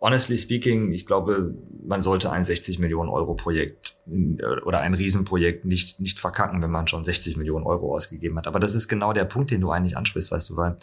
[0.00, 5.64] honestly speaking, ich glaube, man sollte ein 60 Millionen Euro Projekt äh, oder ein Riesenprojekt
[5.66, 8.46] nicht, nicht verkacken, wenn man schon 60 Millionen Euro ausgegeben hat.
[8.46, 10.76] Aber das ist genau der Punkt, den du eigentlich ansprichst, weißt du, weil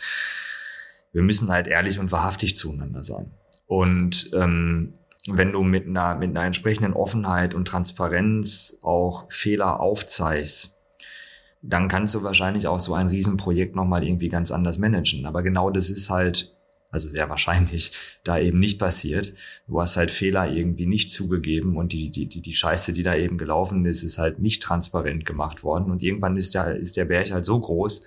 [1.14, 3.32] wir müssen halt ehrlich und wahrhaftig zueinander sein.
[3.66, 4.94] Und ähm,
[5.28, 10.82] wenn du mit einer, mit einer entsprechenden Offenheit und Transparenz auch Fehler aufzeigst,
[11.62, 15.26] dann kannst du wahrscheinlich auch so ein Riesenprojekt nochmal irgendwie ganz anders managen.
[15.26, 16.56] Aber genau das ist halt
[16.94, 17.92] also sehr wahrscheinlich,
[18.24, 19.34] da eben nicht passiert.
[19.68, 23.16] Du hast halt Fehler irgendwie nicht zugegeben und die, die, die, die Scheiße, die da
[23.16, 25.92] eben gelaufen ist, ist halt nicht transparent gemacht worden.
[25.92, 28.06] Und irgendwann ist der, ist der Berg halt so groß,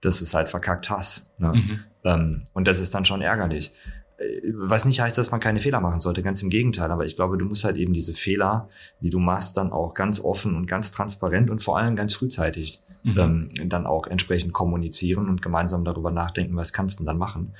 [0.00, 1.38] dass du es halt verkackt hast.
[1.40, 1.52] Ne?
[1.54, 1.80] Mhm.
[2.04, 3.72] Ähm, und das ist dann schon ärgerlich.
[4.18, 6.90] Äh, was nicht heißt, dass man keine Fehler machen sollte, ganz im Gegenteil.
[6.90, 8.68] Aber ich glaube, du musst halt eben diese Fehler,
[9.00, 12.80] die du machst, dann auch ganz offen und ganz transparent und vor allem ganz frühzeitig
[13.02, 13.18] mhm.
[13.18, 17.54] ähm, dann auch entsprechend kommunizieren und gemeinsam darüber nachdenken, was kannst du denn dann machen.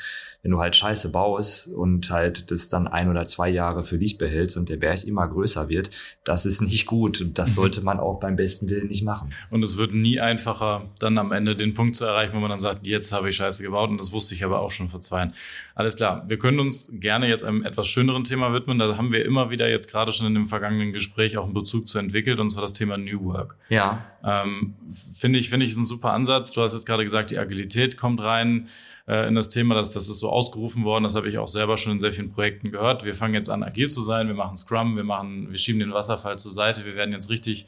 [0.47, 4.17] Wenn du halt Scheiße baust und halt das dann ein oder zwei Jahre für dich
[4.17, 5.91] behältst und der Berg immer größer wird,
[6.23, 7.55] das ist nicht gut und das mhm.
[7.55, 9.35] sollte man auch beim besten Willen nicht machen.
[9.51, 12.61] Und es wird nie einfacher, dann am Ende den Punkt zu erreichen, wo man dann
[12.61, 15.19] sagt, jetzt habe ich Scheiße gebaut und das wusste ich aber auch schon vor zwei
[15.19, 15.35] Jahren.
[15.75, 18.79] Alles klar, wir können uns gerne jetzt einem etwas schöneren Thema widmen.
[18.79, 21.89] Da haben wir immer wieder jetzt gerade schon in dem vergangenen Gespräch auch einen Bezug
[21.89, 23.57] zu entwickelt und zwar das Thema New Work.
[23.69, 24.07] Ja.
[24.23, 24.77] Ähm,
[25.17, 26.53] Finde ich, finde ich, ist ein super Ansatz.
[26.53, 28.69] Du hast jetzt gerade gesagt, die Agilität kommt rein
[29.07, 29.75] äh, in das Thema.
[29.75, 31.05] Das, das ist so ausgerufen worden.
[31.05, 33.05] Das habe ich auch selber schon in sehr vielen Projekten gehört.
[33.05, 34.29] Wir fangen jetzt an, agil zu sein.
[34.29, 34.97] Wir machen Scrum.
[34.97, 36.85] Wir machen, wir schieben den Wasserfall zur Seite.
[36.85, 37.67] Wir werden jetzt richtig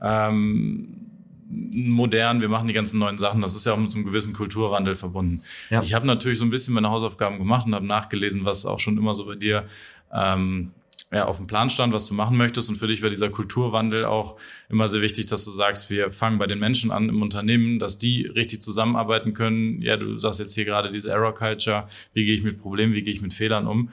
[0.00, 1.06] ähm,
[1.48, 3.40] modern, wir machen die ganzen neuen Sachen.
[3.40, 5.42] Das ist ja auch mit so einem gewissen Kulturwandel verbunden.
[5.70, 5.82] Ja.
[5.82, 8.98] Ich habe natürlich so ein bisschen meine Hausaufgaben gemacht und habe nachgelesen, was auch schon
[8.98, 9.64] immer so bei dir
[10.12, 10.72] ähm,
[11.12, 12.68] ja, auf dem Plan stand, was du machen möchtest.
[12.68, 14.36] Und für dich wäre dieser Kulturwandel auch
[14.68, 17.98] immer sehr wichtig, dass du sagst, wir fangen bei den Menschen an im Unternehmen, dass
[17.98, 19.80] die richtig zusammenarbeiten können.
[19.82, 21.88] Ja, du sagst jetzt hier gerade diese Error Culture.
[22.12, 23.90] Wie gehe ich mit Problemen, wie gehe ich mit Fehlern um?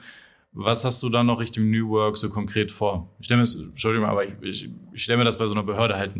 [0.52, 3.08] Was hast du dann noch Richtung New Work so konkret vor?
[3.18, 5.96] Ich stelle mir, Entschuldigung, aber ich, ich, ich stelle mir das bei so einer Behörde
[5.96, 6.12] halt,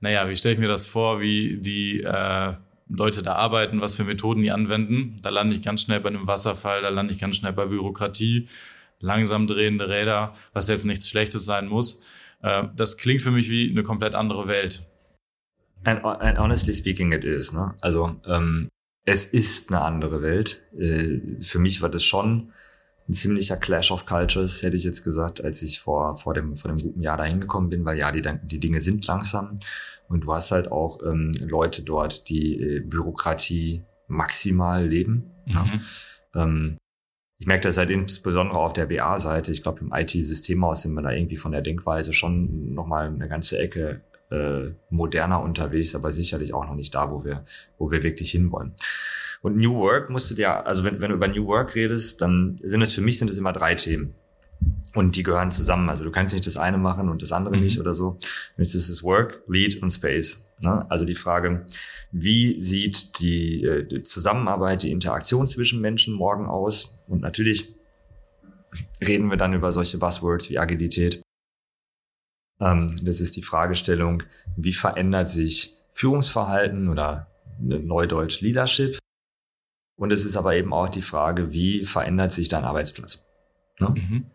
[0.00, 2.54] naja, wie stelle ich mir das vor, wie die äh,
[2.88, 5.16] Leute da arbeiten, was für Methoden die anwenden?
[5.22, 8.48] Da lande ich ganz schnell bei einem Wasserfall, da lande ich ganz schnell bei Bürokratie
[9.00, 12.02] langsam drehende Räder, was jetzt nichts Schlechtes sein muss.
[12.42, 14.86] Äh, das klingt für mich wie eine komplett andere Welt.
[15.84, 17.52] And, and honestly speaking, it is.
[17.52, 17.74] Ne?
[17.80, 18.68] Also ähm,
[19.04, 20.64] es ist eine andere Welt.
[20.76, 22.52] Äh, für mich war das schon
[23.08, 26.72] ein ziemlicher Clash of Cultures, hätte ich jetzt gesagt, als ich vor, vor, dem, vor
[26.72, 29.56] dem guten Jahr da hingekommen bin, weil ja, die, die Dinge sind langsam
[30.08, 35.30] und du hast halt auch ähm, Leute dort, die äh, Bürokratie maximal leben.
[35.46, 35.52] Mhm.
[35.52, 35.80] Ja?
[36.42, 36.78] Ähm,
[37.38, 39.52] ich merke das halt insbesondere auf der BA-Seite.
[39.52, 43.58] Ich glaube, im IT-Systemhaus sind wir da irgendwie von der Denkweise schon nochmal eine ganze
[43.58, 47.44] Ecke äh, moderner unterwegs, aber sicherlich auch noch nicht da, wo wir,
[47.78, 48.72] wo wir wirklich hinwollen.
[49.42, 52.58] Und New Work musst du dir, also wenn, wenn du über New Work redest, dann
[52.62, 54.14] sind es für mich sind es immer drei Themen.
[54.96, 55.90] Und die gehören zusammen.
[55.90, 57.64] Also du kannst nicht das eine machen und das andere mhm.
[57.64, 58.18] nicht oder so.
[58.56, 60.50] Jetzt ist es Work, Lead und Space.
[60.60, 60.90] Ne?
[60.90, 61.66] Also die Frage,
[62.12, 67.04] wie sieht die, äh, die Zusammenarbeit, die Interaktion zwischen Menschen morgen aus?
[67.08, 67.74] Und natürlich
[69.06, 71.20] reden wir dann über solche Buzzwords wie Agilität.
[72.58, 74.22] Ähm, das ist die Fragestellung,
[74.56, 77.26] wie verändert sich Führungsverhalten oder
[77.60, 78.98] Neudeutsch Leadership?
[79.98, 83.26] Und es ist aber eben auch die Frage, wie verändert sich dein Arbeitsplatz?
[83.78, 83.90] Ne?
[83.90, 84.26] Mhm.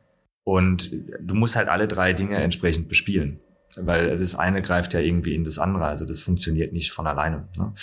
[0.44, 3.40] Und du musst halt alle drei Dinge entsprechend bespielen.
[3.78, 7.48] Weil das eine greift ja irgendwie in das andere, also das funktioniert nicht von alleine.
[7.58, 7.74] Ne?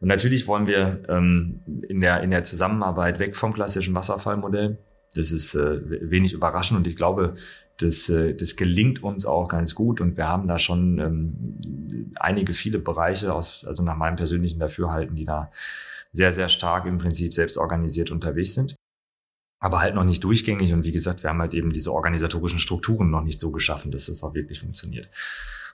[0.00, 4.78] Und natürlich wollen wir ähm, in, der, in der Zusammenarbeit weg vom klassischen Wasserfallmodell
[5.14, 7.34] Das ist äh, wenig überraschend und ich glaube,
[7.78, 12.52] das, äh, das gelingt uns auch ganz gut und wir haben da schon ähm, einige,
[12.52, 15.50] viele Bereiche aus, also nach meinem persönlichen Dafürhalten, die da
[16.12, 18.76] sehr, sehr stark im Prinzip selbst organisiert unterwegs sind.
[19.60, 23.10] Aber halt noch nicht durchgängig und wie gesagt, wir haben halt eben diese organisatorischen Strukturen
[23.10, 25.08] noch nicht so geschaffen, dass das auch wirklich funktioniert.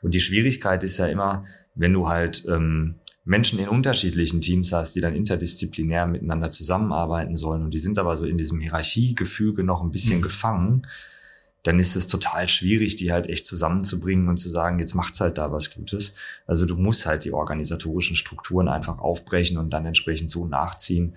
[0.02, 1.44] Und die Schwierigkeit ist ja immer,
[1.74, 7.64] wenn du halt ähm, Menschen in unterschiedlichen Teams hast, die dann interdisziplinär miteinander zusammenarbeiten sollen
[7.64, 10.22] und die sind aber so in diesem Hierarchiegefüge noch ein bisschen mhm.
[10.22, 10.86] gefangen,
[11.66, 15.38] dann ist es total schwierig, die halt echt zusammenzubringen und zu sagen, jetzt macht's halt
[15.38, 16.14] da was Gutes.
[16.46, 21.16] Also du musst halt die organisatorischen Strukturen einfach aufbrechen und dann entsprechend so nachziehen,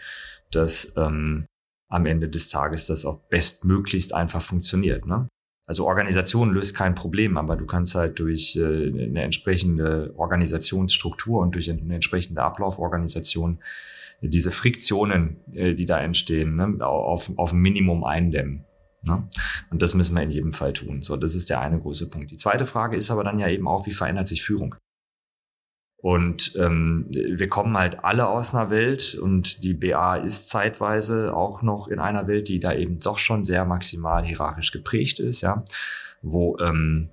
[0.50, 1.46] dass ähm,
[1.90, 5.06] am Ende des Tages das auch bestmöglichst einfach funktioniert.
[5.06, 5.28] Ne?
[5.66, 11.56] Also Organisation löst kein Problem, aber du kannst halt durch äh, eine entsprechende Organisationsstruktur und
[11.56, 13.60] durch eine entsprechende Ablauforganisation
[14.22, 18.66] diese Friktionen, äh, die da entstehen, ne, auf, auf ein Minimum eindämmen.
[19.02, 19.28] Ne?
[19.70, 21.02] Und das müssen wir in jedem Fall tun.
[21.02, 22.32] So, das ist der eine große Punkt.
[22.32, 24.76] Die zweite Frage ist aber dann ja eben auch, wie verändert sich Führung?
[26.02, 31.62] Und ähm, wir kommen halt alle aus einer Welt und die BA ist zeitweise auch
[31.62, 35.66] noch in einer Welt, die da eben doch schon sehr maximal hierarchisch geprägt ist, ja,
[36.22, 37.10] wo ähm,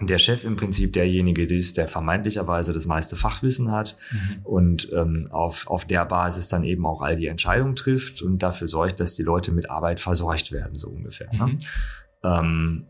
[0.00, 4.40] der Chef im Prinzip derjenige ist, der vermeintlicherweise das meiste Fachwissen hat mhm.
[4.44, 8.68] und ähm, auf, auf der Basis dann eben auch all die Entscheidungen trifft und dafür
[8.68, 11.32] sorgt, dass die Leute mit Arbeit versorgt werden, so ungefähr.
[11.32, 11.46] Ne?
[11.46, 11.52] Mhm.
[11.52, 11.58] Ne?
[12.24, 12.86] Ähm,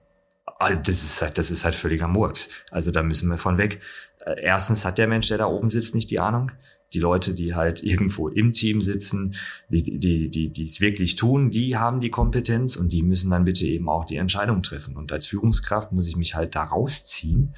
[0.85, 2.51] das ist halt, das ist halt völliger Murks.
[2.71, 3.81] Also da müssen wir von weg.
[4.25, 6.53] Äh, erstens hat der Mensch, der da oben sitzt, nicht die Ahnung
[6.95, 9.35] die Leute, die halt irgendwo im Team sitzen,
[9.69, 13.45] die, die, die, die es wirklich tun, die haben die Kompetenz und die müssen dann
[13.45, 14.97] bitte eben auch die Entscheidung treffen.
[14.97, 17.55] Und als Führungskraft muss ich mich halt da rausziehen.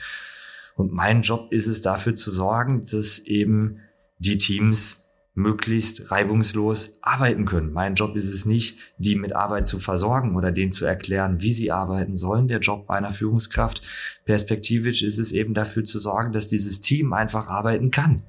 [0.76, 3.80] Und mein Job ist es dafür zu sorgen, dass eben
[4.18, 5.03] die Teams
[5.34, 7.72] möglichst reibungslos arbeiten können.
[7.72, 11.52] Mein Job ist es nicht, die mit Arbeit zu versorgen oder denen zu erklären, wie
[11.52, 12.46] sie arbeiten sollen.
[12.46, 13.82] Der Job einer Führungskraft
[14.24, 18.22] perspektivisch ist es eben dafür zu sorgen, dass dieses Team einfach arbeiten kann.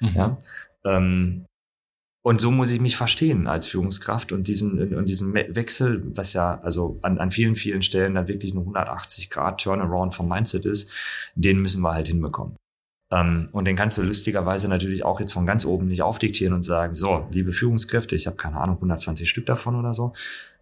[0.00, 0.14] Mhm.
[0.14, 0.38] Ja?
[0.84, 1.46] Ähm,
[2.22, 6.60] und so muss ich mich verstehen als Führungskraft und diesen, und diesen Wechsel, was ja
[6.60, 10.90] also an, an vielen, vielen Stellen dann wirklich eine 180 Grad Turnaround vom Mindset ist,
[11.34, 12.56] den müssen wir halt hinbekommen.
[13.10, 16.62] Ähm, und den kannst du lustigerweise natürlich auch jetzt von ganz oben nicht aufdiktieren und
[16.62, 20.12] sagen, so, liebe Führungskräfte, ich habe keine Ahnung, 120 Stück davon oder so,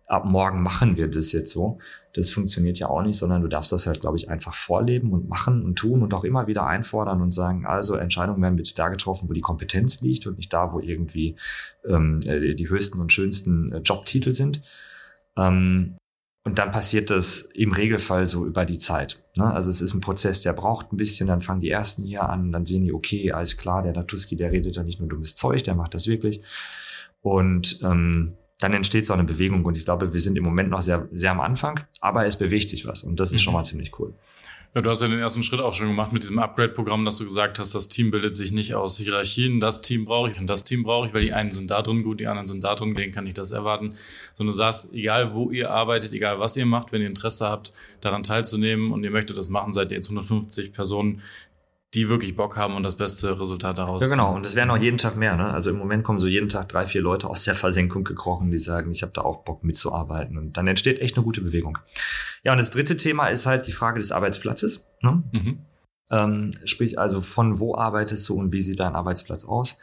[0.07, 1.79] ab morgen machen wir das jetzt so.
[2.15, 5.29] Das funktioniert ja auch nicht, sondern du darfst das halt, glaube ich, einfach vorleben und
[5.29, 8.89] machen und tun und auch immer wieder einfordern und sagen, also Entscheidungen werden bitte da
[8.89, 11.37] getroffen, wo die Kompetenz liegt und nicht da, wo irgendwie
[11.87, 14.63] ähm, äh, die höchsten und schönsten äh, Jobtitel sind.
[15.37, 15.97] Ähm,
[16.49, 19.23] und dann passiert das im Regelfall so über die Zeit.
[19.37, 19.53] Ne?
[19.53, 22.53] Also es ist ein Prozess, der braucht ein bisschen, dann fangen die ersten hier an,
[22.53, 25.63] dann sehen die, okay, alles klar, der Natuski, der redet ja nicht nur dummes Zeug,
[25.65, 26.41] der macht das wirklich.
[27.21, 29.63] Und ähm, dann entsteht so eine Bewegung.
[29.67, 32.71] Und ich glaube, wir sind im Moment noch sehr, sehr am Anfang, aber es bewegt
[32.71, 33.03] sich was.
[33.03, 33.45] Und das ist mhm.
[33.45, 34.15] schon mal ziemlich cool.
[34.75, 37.25] Ja, du hast ja den ersten Schritt auch schon gemacht mit diesem Upgrade-Programm, dass du
[37.25, 40.63] gesagt hast, das Team bildet sich nicht aus Hierarchien, das Team brauche ich und das
[40.63, 42.95] Team brauche ich, weil die einen sind da drin gut, die anderen sind da drin,
[42.95, 43.95] denen kann ich das erwarten.
[44.35, 47.73] Sondern du sagst, egal wo ihr arbeitet, egal was ihr macht, wenn ihr Interesse habt,
[48.03, 51.23] daran teilzunehmen und ihr möchtet das machen, seid ihr jetzt 150 Personen,
[51.94, 54.03] die wirklich Bock haben und das beste Resultat daraus.
[54.03, 54.35] Ja, genau.
[54.35, 55.37] Und es werden auch jeden Tag mehr.
[55.37, 55.51] Ne?
[55.51, 58.59] Also im Moment kommen so jeden Tag drei, vier Leute aus der Versenkung gekrochen, die
[58.59, 60.37] sagen, ich habe da auch Bock mitzuarbeiten.
[60.37, 61.79] Und dann entsteht echt eine gute Bewegung.
[62.44, 64.87] Ja, und das dritte Thema ist halt die Frage des Arbeitsplatzes.
[65.03, 65.22] Ne?
[65.33, 65.59] Mhm.
[66.11, 69.79] Ähm, sprich also, von wo arbeitest du und wie sieht dein Arbeitsplatz aus?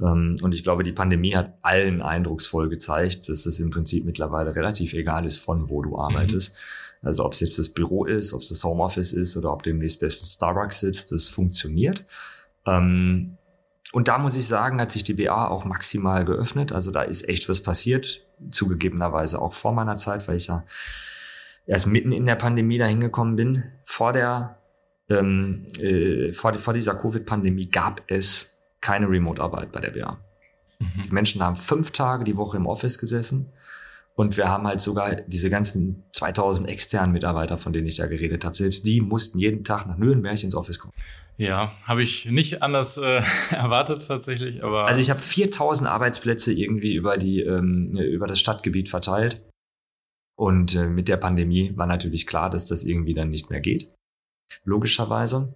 [0.00, 4.54] Ähm, und ich glaube, die Pandemie hat allen eindrucksvoll gezeigt, dass es im Prinzip mittlerweile
[4.56, 6.54] relativ egal ist, von wo du arbeitest.
[6.54, 9.62] Mhm also ob es jetzt das Büro ist, ob es das Homeoffice ist oder ob
[9.62, 12.04] du im nächstbesten Starbucks sitzt, das funktioniert.
[12.66, 13.38] Ähm,
[13.92, 16.72] und da muss ich sagen, hat sich die BA auch maximal geöffnet.
[16.72, 18.26] Also da ist echt was passiert.
[18.50, 20.64] Zugegebenerweise auch vor meiner Zeit, weil ich ja
[21.64, 23.62] erst mitten in der Pandemie dahin gekommen bin.
[23.84, 24.58] Vor der,
[25.08, 30.18] ähm, äh, vor, vor dieser Covid-Pandemie gab es keine Remote-Arbeit bei der BA.
[30.80, 31.02] Mhm.
[31.06, 33.52] Die Menschen haben fünf Tage die Woche im Office gesessen
[34.16, 38.44] und wir haben halt sogar diese ganzen 2000 externen Mitarbeiter, von denen ich da geredet
[38.44, 38.56] habe.
[38.56, 40.94] Selbst die mussten jeden Tag nach Nürnberg ins Office kommen.
[41.36, 44.64] Ja, habe ich nicht anders äh, erwartet tatsächlich.
[44.64, 49.42] Aber also ich habe 4000 Arbeitsplätze irgendwie über die ähm, über das Stadtgebiet verteilt.
[50.38, 53.92] Und äh, mit der Pandemie war natürlich klar, dass das irgendwie dann nicht mehr geht.
[54.64, 55.54] Logischerweise.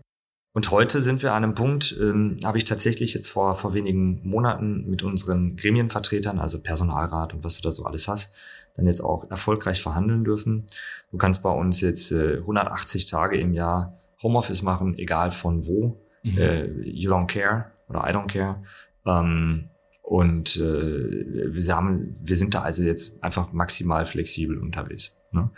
[0.53, 4.21] Und heute sind wir an einem Punkt, ähm, habe ich tatsächlich jetzt vor, vor wenigen
[4.29, 8.35] Monaten mit unseren Gremienvertretern, also Personalrat und was du da so alles hast,
[8.75, 10.67] dann jetzt auch erfolgreich verhandeln dürfen.
[11.13, 16.01] Du kannst bei uns jetzt äh, 180 Tage im Jahr Homeoffice machen, egal von wo.
[16.25, 16.39] Mhm.
[16.39, 18.63] Äh, you don't care oder I don't care.
[19.07, 19.71] Ähm,
[20.03, 25.20] Und äh, wir, haben, wir sind da also jetzt einfach maximal flexibel unterwegs.
[25.33, 25.51] Ne?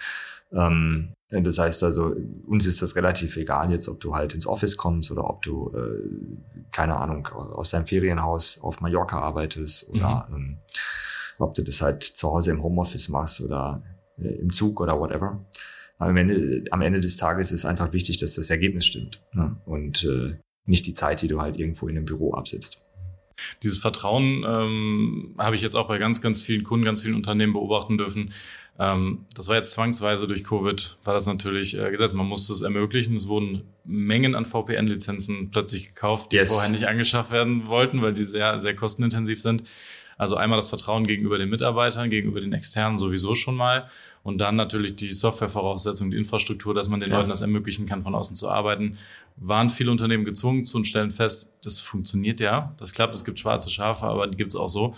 [0.52, 2.14] Ähm, das heißt also,
[2.46, 5.72] uns ist das relativ egal jetzt, ob du halt ins Office kommst oder ob du,
[5.74, 10.36] äh, keine Ahnung, aus deinem Ferienhaus auf Mallorca arbeitest oder mhm.
[10.36, 10.58] ähm,
[11.38, 13.82] ob du das halt zu Hause im Homeoffice machst oder
[14.18, 15.44] äh, im Zug oder whatever.
[15.98, 19.56] Aber am Ende, am Ende des Tages ist einfach wichtig, dass das Ergebnis stimmt ne?
[19.64, 22.84] und äh, nicht die Zeit, die du halt irgendwo in einem Büro absitzt.
[23.62, 27.52] Dieses Vertrauen ähm, habe ich jetzt auch bei ganz, ganz vielen Kunden, ganz vielen Unternehmen
[27.52, 28.32] beobachten dürfen.
[28.78, 32.14] Ähm, das war jetzt zwangsweise durch Covid, war das natürlich äh, gesetzt.
[32.14, 33.14] Man musste es ermöglichen.
[33.14, 36.50] Es wurden Mengen an VPN-Lizenzen plötzlich gekauft, die yes.
[36.50, 39.64] vorher nicht angeschafft werden wollten, weil sie sehr, sehr kostenintensiv sind.
[40.18, 43.88] Also einmal das Vertrauen gegenüber den Mitarbeitern, gegenüber den Externen sowieso schon mal.
[44.22, 47.16] Und dann natürlich die Softwarevoraussetzung, die Infrastruktur, dass man den ja.
[47.16, 48.98] Leuten das ermöglichen kann, von außen zu arbeiten.
[49.36, 52.74] Waren viele Unternehmen gezwungen zu und stellen fest, das funktioniert ja.
[52.78, 54.94] Das klappt, es gibt schwarze Schafe, aber die gibt es auch so.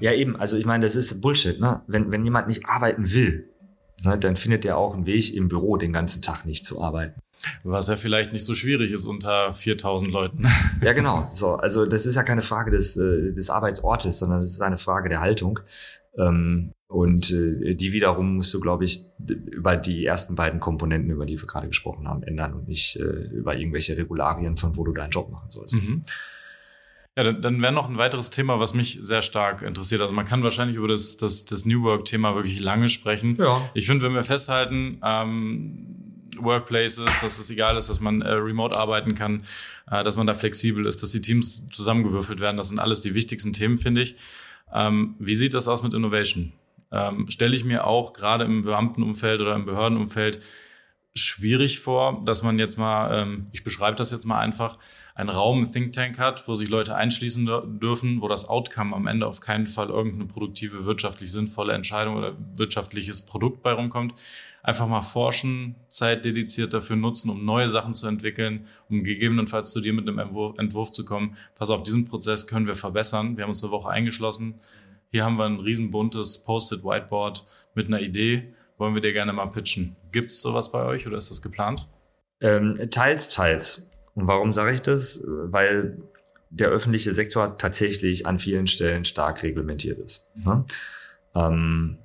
[0.00, 0.36] Ja, eben.
[0.36, 1.60] Also ich meine, das ist Bullshit.
[1.60, 1.82] Ne?
[1.86, 3.48] Wenn, wenn jemand nicht arbeiten will,
[4.04, 7.20] ne, dann findet er auch einen Weg im Büro den ganzen Tag nicht zu arbeiten.
[7.62, 10.46] Was ja vielleicht nicht so schwierig ist unter 4000 Leuten.
[10.82, 11.28] Ja, genau.
[11.32, 14.78] So, also das ist ja keine Frage des, äh, des Arbeitsortes, sondern das ist eine
[14.78, 15.58] Frage der Haltung.
[16.16, 21.26] Ähm, und äh, die wiederum musst du, glaube ich, über die ersten beiden Komponenten, über
[21.26, 24.92] die wir gerade gesprochen haben, ändern und nicht äh, über irgendwelche Regularien, von wo du
[24.92, 25.74] deinen Job machen sollst.
[25.74, 26.02] Mhm.
[27.18, 30.00] Ja, dann, dann wäre noch ein weiteres Thema, was mich sehr stark interessiert.
[30.00, 33.36] Also man kann wahrscheinlich über das, das, das New Work-Thema wirklich lange sprechen.
[33.40, 33.68] Ja.
[33.74, 38.78] Ich finde, wenn wir festhalten, ähm, Workplaces, dass es egal ist, dass man äh, remote
[38.78, 39.42] arbeiten kann,
[39.90, 42.56] äh, dass man da flexibel ist, dass die Teams zusammengewürfelt werden.
[42.56, 44.14] Das sind alles die wichtigsten Themen, finde ich.
[44.72, 46.52] Ähm, wie sieht das aus mit Innovation?
[46.92, 50.38] Ähm, Stelle ich mir auch gerade im Beamtenumfeld oder im Behördenumfeld
[51.16, 54.78] schwierig vor, dass man jetzt mal, ähm, ich beschreibe das jetzt mal einfach,
[55.18, 57.44] einen Raum im Think Tank hat, wo sich Leute einschließen
[57.80, 62.36] dürfen, wo das Outcome am Ende auf keinen Fall irgendeine produktive, wirtschaftlich sinnvolle Entscheidung oder
[62.54, 64.14] wirtschaftliches Produkt bei rumkommt,
[64.62, 69.80] einfach mal forschen, Zeit dediziert dafür nutzen, um neue Sachen zu entwickeln, um gegebenenfalls zu
[69.80, 71.36] dir mit einem Entwurf, Entwurf zu kommen.
[71.56, 73.36] Pass auf, diesen Prozess können wir verbessern.
[73.36, 74.54] Wir haben uns eine Woche eingeschlossen.
[75.10, 78.54] Hier haben wir ein riesenbuntes Post-it Whiteboard mit einer Idee.
[78.76, 79.96] Wollen wir dir gerne mal pitchen.
[80.12, 81.88] Gibt es sowas bei euch oder ist das geplant?
[82.40, 83.90] Ähm, teils, teils.
[84.18, 85.22] Und warum sage ich das?
[85.26, 85.98] Weil
[86.50, 90.30] der öffentliche Sektor tatsächlich an vielen Stellen stark reglementiert ist.
[90.44, 90.64] Ne?
[91.34, 91.98] Ähm,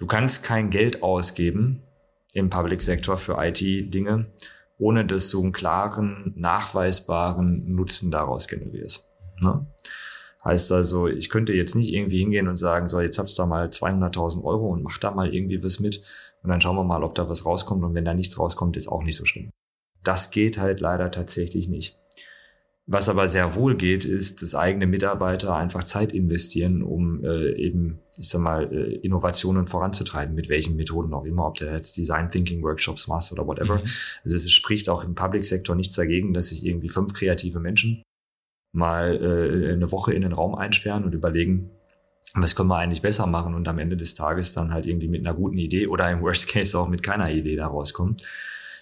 [0.00, 1.82] Du kannst kein Geld ausgeben
[2.32, 4.26] im Public Sector für IT-Dinge,
[4.78, 9.12] ohne dass du einen klaren, nachweisbaren Nutzen daraus generierst.
[9.42, 9.66] Ne?
[10.42, 13.68] Heißt also, ich könnte jetzt nicht irgendwie hingehen und sagen, so, jetzt hab's da mal
[13.68, 16.02] 200.000 Euro und mach da mal irgendwie was mit
[16.42, 18.88] und dann schauen wir mal, ob da was rauskommt und wenn da nichts rauskommt, ist
[18.88, 19.50] auch nicht so schlimm.
[20.02, 22.00] Das geht halt leider tatsächlich nicht.
[22.92, 28.00] Was aber sehr wohl geht, ist, dass eigene Mitarbeiter einfach Zeit investieren, um äh, eben,
[28.18, 32.32] ich sag mal, äh, Innovationen voranzutreiben, mit welchen Methoden auch immer, ob der jetzt Design
[32.32, 33.76] Thinking Workshops machst oder whatever.
[33.76, 33.84] Mhm.
[34.24, 38.02] Also es spricht auch im Public Sektor nichts dagegen, dass sich irgendwie fünf kreative Menschen
[38.72, 41.70] mal äh, eine Woche in den Raum einsperren und überlegen,
[42.34, 45.20] was können wir eigentlich besser machen und am Ende des Tages dann halt irgendwie mit
[45.20, 48.16] einer guten Idee oder im Worst Case auch mit keiner Idee da rauskommen.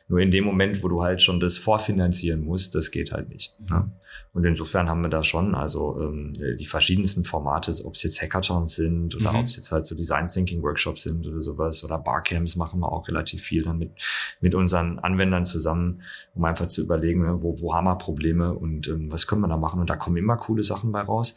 [0.08, 3.54] Nur in dem Moment, wo du halt schon das vorfinanzieren musst, das geht halt nicht.
[3.68, 3.90] Ne?
[4.32, 8.74] Und insofern haben wir da schon also ähm, die verschiedensten Formate, ob es jetzt Hackathons
[8.74, 9.40] sind oder mhm.
[9.40, 12.90] ob es jetzt halt so Design Thinking Workshops sind oder sowas oder Barcamps machen wir
[12.90, 13.92] auch relativ viel dann mit,
[14.40, 16.02] mit unseren Anwendern zusammen,
[16.34, 19.48] um einfach zu überlegen, ne, wo, wo haben wir Probleme und ähm, was können wir
[19.48, 19.80] da machen.
[19.80, 21.36] Und da kommen immer coole Sachen bei raus.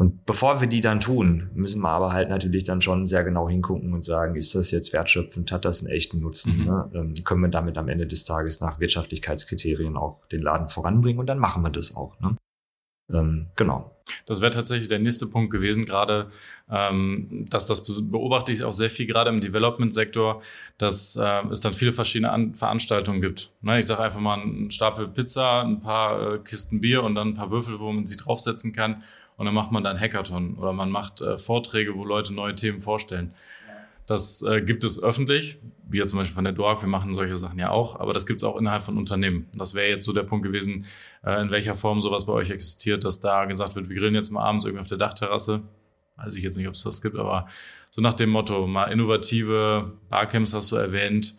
[0.00, 3.50] Und bevor wir die dann tun, müssen wir aber halt natürlich dann schon sehr genau
[3.50, 6.60] hingucken und sagen, ist das jetzt wertschöpfend, hat das einen echten Nutzen?
[6.60, 6.64] Mhm.
[6.64, 6.90] Ne?
[6.94, 11.26] Ähm, können wir damit am Ende des Tages nach Wirtschaftlichkeitskriterien auch den Laden voranbringen und
[11.26, 12.18] dann machen wir das auch.
[12.18, 12.34] Ne?
[13.12, 13.94] Ähm, genau.
[14.24, 16.28] Das wäre tatsächlich der nächste Punkt gewesen, gerade,
[16.70, 20.40] ähm, dass das beobachte ich auch sehr viel gerade im Development-Sektor,
[20.78, 23.50] dass äh, es dann viele verschiedene An Veranstaltungen gibt.
[23.60, 23.78] Ne?
[23.78, 27.34] Ich sage einfach mal einen Stapel Pizza, ein paar äh, Kisten Bier und dann ein
[27.34, 29.02] paar Würfel, wo man sich draufsetzen kann
[29.40, 32.82] und dann macht man dann Hackathon oder man macht äh, Vorträge, wo Leute neue Themen
[32.82, 33.32] vorstellen.
[34.04, 35.56] Das äh, gibt es öffentlich,
[35.90, 38.40] jetzt zum Beispiel von der DOAG, wir machen solche Sachen ja auch, aber das gibt
[38.40, 39.46] es auch innerhalb von Unternehmen.
[39.54, 40.84] Das wäre jetzt so der Punkt gewesen,
[41.24, 44.28] äh, in welcher Form sowas bei euch existiert, dass da gesagt wird, wir grillen jetzt
[44.28, 45.62] mal abends irgendwie auf der Dachterrasse.
[46.16, 47.46] Weiß ich jetzt nicht, ob es das gibt, aber
[47.88, 51.34] so nach dem Motto, mal innovative Barcamps hast du erwähnt,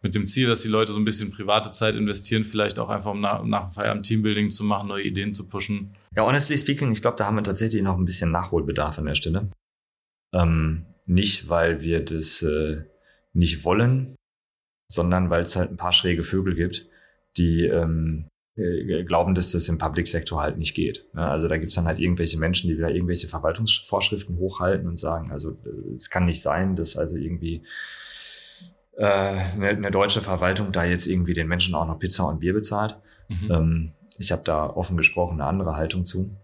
[0.00, 3.10] mit dem Ziel, dass die Leute so ein bisschen private Zeit investieren, vielleicht auch einfach
[3.10, 5.94] um nach, nach Feierabend Teambuilding zu machen, neue Ideen zu pushen.
[6.16, 9.14] Ja, honestly speaking, ich glaube, da haben wir tatsächlich noch ein bisschen Nachholbedarf an der
[9.14, 9.50] Stelle.
[10.32, 12.84] Ähm, nicht, weil wir das äh,
[13.32, 14.14] nicht wollen,
[14.90, 16.88] sondern weil es halt ein paar schräge Vögel gibt,
[17.36, 21.04] die ähm, äh, glauben, dass das im Public-Sektor halt nicht geht.
[21.14, 21.28] Ne?
[21.28, 25.56] Also da gibt's dann halt irgendwelche Menschen, die wieder irgendwelche Verwaltungsvorschriften hochhalten und sagen, also
[25.92, 27.64] es kann nicht sein, dass also irgendwie
[28.96, 32.54] äh, eine, eine deutsche Verwaltung da jetzt irgendwie den Menschen auch noch Pizza und Bier
[32.54, 32.96] bezahlt.
[33.28, 33.50] Mhm.
[33.50, 36.36] Ähm, ich habe da offen gesprochen eine andere Haltung zu.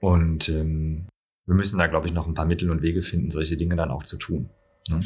[0.00, 1.06] Und ähm,
[1.46, 3.90] wir müssen da, glaube ich, noch ein paar Mittel und Wege finden, solche Dinge dann
[3.90, 4.50] auch zu tun.
[4.90, 5.00] Ne?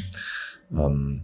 [0.71, 1.23] Ähm,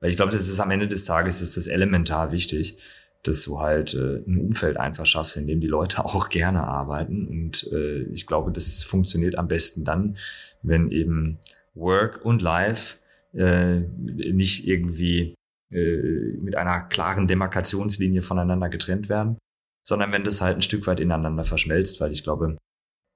[0.00, 2.78] weil ich glaube, das ist am Ende des Tages ist das elementar wichtig,
[3.22, 7.26] dass du halt äh, ein Umfeld einfach schaffst, in dem die Leute auch gerne arbeiten.
[7.26, 10.16] Und äh, ich glaube, das funktioniert am besten dann,
[10.62, 11.38] wenn eben
[11.74, 12.98] Work und Life
[13.32, 15.34] äh, nicht irgendwie
[15.72, 19.38] äh, mit einer klaren Demarkationslinie voneinander getrennt werden,
[19.82, 22.56] sondern wenn das halt ein Stück weit ineinander verschmelzt, weil ich glaube,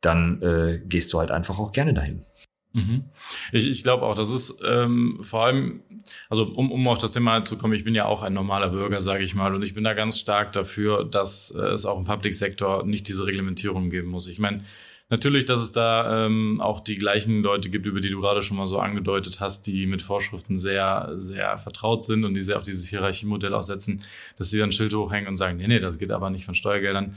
[0.00, 2.24] dann äh, gehst du halt einfach auch gerne dahin.
[2.72, 3.04] Mhm.
[3.52, 5.82] Ich, ich glaube auch, das ist ähm, vor allem,
[6.28, 9.00] also um, um auf das Thema zu kommen, ich bin ja auch ein normaler Bürger,
[9.00, 12.04] sage ich mal, und ich bin da ganz stark dafür, dass äh, es auch im
[12.04, 14.28] Public-Sektor nicht diese Reglementierung geben muss.
[14.28, 14.62] Ich meine,
[15.08, 18.56] natürlich, dass es da ähm, auch die gleichen Leute gibt, über die du gerade schon
[18.56, 22.62] mal so angedeutet hast, die mit Vorschriften sehr, sehr vertraut sind und die sehr auf
[22.62, 24.02] dieses Hierarchiemodell aussetzen,
[24.36, 27.16] dass sie dann Schild hochhängen und sagen, nee, nee, das geht aber nicht von Steuergeldern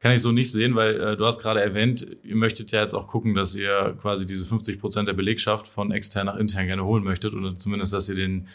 [0.00, 2.94] kann ich so nicht sehen, weil äh, du hast gerade erwähnt, ihr möchtet ja jetzt
[2.94, 6.84] auch gucken, dass ihr quasi diese 50 Prozent der Belegschaft von extern nach intern gerne
[6.84, 8.48] holen möchtet oder zumindest, dass ihr den,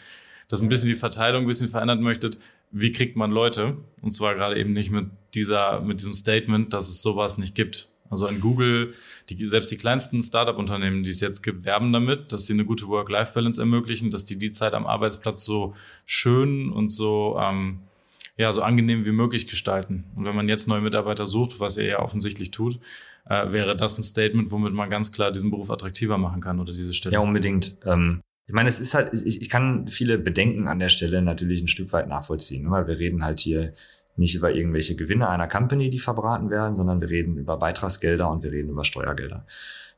[0.48, 2.38] dass ein bisschen die Verteilung ein bisschen verändern möchtet.
[2.72, 3.76] Wie kriegt man Leute?
[4.02, 7.90] Und zwar gerade eben nicht mit dieser, mit diesem Statement, dass es sowas nicht gibt.
[8.10, 8.94] Also in Google,
[9.28, 12.88] die, selbst die kleinsten Startup-Unternehmen, die es jetzt gibt, werben damit, dass sie eine gute
[12.88, 17.80] Work-Life-Balance ermöglichen, dass die die Zeit am Arbeitsplatz so schön und so ähm,
[18.36, 20.04] ja, so angenehm wie möglich gestalten.
[20.14, 22.78] Und wenn man jetzt neue Mitarbeiter sucht, was er ja offensichtlich tut,
[23.28, 26.72] äh, wäre das ein Statement, womit man ganz klar diesen Beruf attraktiver machen kann oder
[26.72, 27.14] diese Stelle.
[27.14, 27.78] Ja, unbedingt.
[27.84, 31.62] Ähm, ich meine, es ist halt, ich, ich kann viele Bedenken an der Stelle natürlich
[31.62, 32.70] ein Stück weit nachvollziehen, ne?
[32.70, 33.72] weil wir reden halt hier
[34.16, 38.42] nicht über irgendwelche Gewinne einer Company, die verbraten werden, sondern wir reden über Beitragsgelder und
[38.42, 39.44] wir reden über Steuergelder.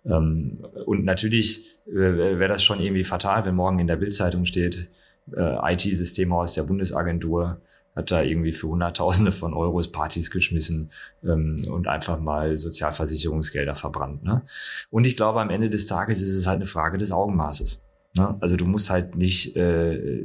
[0.05, 1.93] Ähm, und natürlich äh,
[2.39, 4.89] wäre das schon irgendwie fatal, wenn morgen in der Bildzeitung steht,
[5.37, 7.61] äh, IT-Systeme aus der Bundesagentur
[7.99, 10.91] hat da irgendwie für Hunderttausende von Euros Partys geschmissen
[11.25, 14.23] ähm, und einfach mal Sozialversicherungsgelder verbrannt.
[14.23, 14.43] Ne?
[14.91, 17.85] Und ich glaube, am Ende des Tages ist es halt eine Frage des Augenmaßes.
[18.15, 18.37] Ne?
[18.41, 20.25] Also du musst halt nicht äh,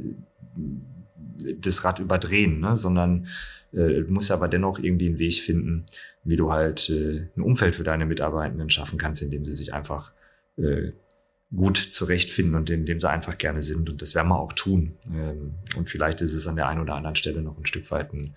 [1.60, 2.76] das Rad überdrehen, ne?
[2.76, 3.26] sondern
[3.74, 5.84] äh, du musst aber dennoch irgendwie einen Weg finden,
[6.24, 9.74] wie du halt äh, ein Umfeld für deine Mitarbeitenden schaffen kannst, in dem sie sich
[9.74, 10.12] einfach
[10.56, 10.92] äh,
[11.54, 13.90] gut zurechtfinden und in dem sie einfach gerne sind.
[13.90, 14.96] Und das werden wir auch tun.
[15.12, 18.12] Ähm, und vielleicht ist es an der einen oder anderen Stelle noch ein Stück weit
[18.12, 18.34] ein,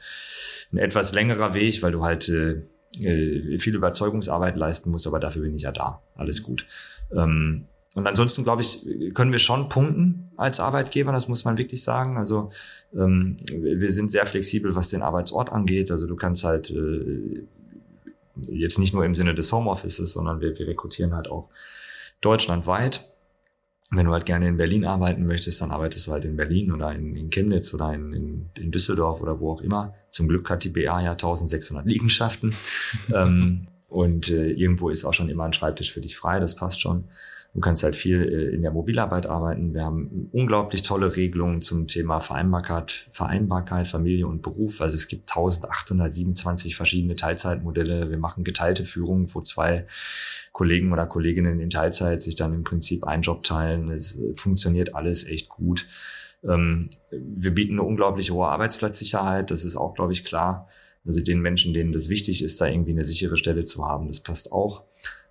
[0.71, 5.63] ein etwas längerer Weg, weil du halt viel Überzeugungsarbeit leisten musst, aber dafür bin ich
[5.63, 6.01] ja da.
[6.15, 6.65] Alles gut.
[7.11, 7.65] Ähm,
[7.97, 8.85] und ansonsten, glaube ich,
[9.15, 12.15] können wir schon punkten als Arbeitgeber, das muss man wirklich sagen.
[12.15, 12.51] Also
[12.93, 15.89] ähm, wir sind sehr flexibel, was den Arbeitsort angeht.
[15.89, 17.47] Also du kannst halt äh,
[18.49, 21.49] jetzt nicht nur im Sinne des Homeoffices, sondern wir, wir rekrutieren halt auch
[22.21, 23.11] deutschlandweit.
[23.89, 26.93] Wenn du halt gerne in Berlin arbeiten möchtest, dann arbeitest du halt in Berlin oder
[26.93, 29.95] in, in Chemnitz oder in, in, in, Düsseldorf oder wo auch immer.
[30.11, 32.53] Zum Glück hat die BA ja 1600 Liegenschaften.
[33.11, 36.79] ähm, und äh, irgendwo ist auch schon immer ein Schreibtisch für dich frei, das passt
[36.79, 37.05] schon.
[37.57, 39.73] Du kannst halt viel äh, in der Mobilarbeit arbeiten.
[39.73, 44.79] Wir haben unglaublich tolle Regelungen zum Thema Vereinbarkeit, Vereinbarkeit, Familie und Beruf.
[44.79, 48.11] Also es gibt 1827 verschiedene Teilzeitmodelle.
[48.11, 49.87] Wir machen geteilte Führungen, wo zwei
[50.51, 53.89] Kollegen oder Kolleginnen in Teilzeit sich dann im Prinzip einen Job teilen.
[53.89, 55.87] Es funktioniert alles echt gut.
[56.43, 59.49] Ähm, wir bieten eine unglaublich hohe Arbeitsplatzsicherheit.
[59.49, 60.67] Das ist auch, glaube ich, klar.
[61.07, 64.19] Also den Menschen, denen das wichtig ist, da irgendwie eine sichere Stelle zu haben, das
[64.19, 64.83] passt auch.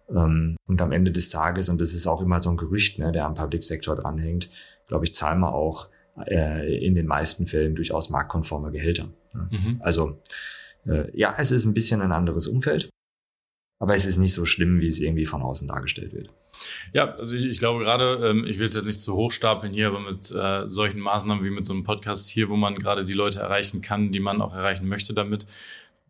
[0.08, 3.12] Ähm, und am Ende des Tages, und das ist auch immer so ein Gerücht, ne,
[3.12, 4.48] der am Public-Sektor dranhängt,
[4.86, 5.88] glaube ich, zahlen wir auch
[6.26, 9.08] äh, in den meisten Fällen durchaus marktkonforme Gehälter.
[9.34, 9.48] Ne?
[9.50, 9.76] Mhm.
[9.80, 10.20] Also
[10.86, 12.88] äh, ja, es ist ein bisschen ein anderes Umfeld,
[13.78, 16.30] aber es ist nicht so schlimm, wie es irgendwie von außen dargestellt wird.
[16.94, 19.72] Ja, also ich, ich glaube gerade, ähm, ich will es jetzt nicht zu hoch stapeln
[19.72, 23.04] hier, aber mit äh, solchen Maßnahmen wie mit so einem Podcast hier, wo man gerade
[23.04, 25.46] die Leute erreichen kann, die man auch erreichen möchte damit,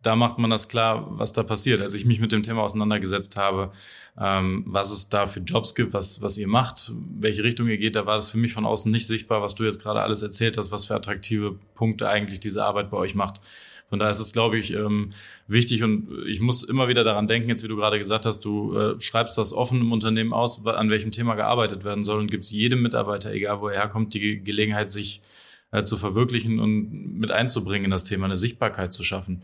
[0.07, 1.83] da macht man das klar, was da passiert.
[1.83, 3.73] Als ich mich mit dem Thema auseinandergesetzt habe,
[4.19, 7.97] ähm, was es da für Jobs gibt, was, was ihr macht, welche Richtung ihr geht,
[7.97, 10.59] da war das für mich von außen nicht sichtbar, was du jetzt gerade alles erzählt
[10.59, 13.41] hast, was für attraktive Punkte eigentlich diese Arbeit bei euch macht.
[13.89, 15.11] Von daher ist es, glaube ich, ähm,
[15.49, 18.77] wichtig und ich muss immer wieder daran denken, jetzt wie du gerade gesagt hast, du
[18.77, 22.53] äh, schreibst das offen im Unternehmen aus, an welchem Thema gearbeitet werden soll und gibst
[22.53, 25.21] jedem Mitarbeiter, egal wo er herkommt, die Gelegenheit, sich
[25.73, 29.43] äh, zu verwirklichen und mit einzubringen in das Thema, eine Sichtbarkeit zu schaffen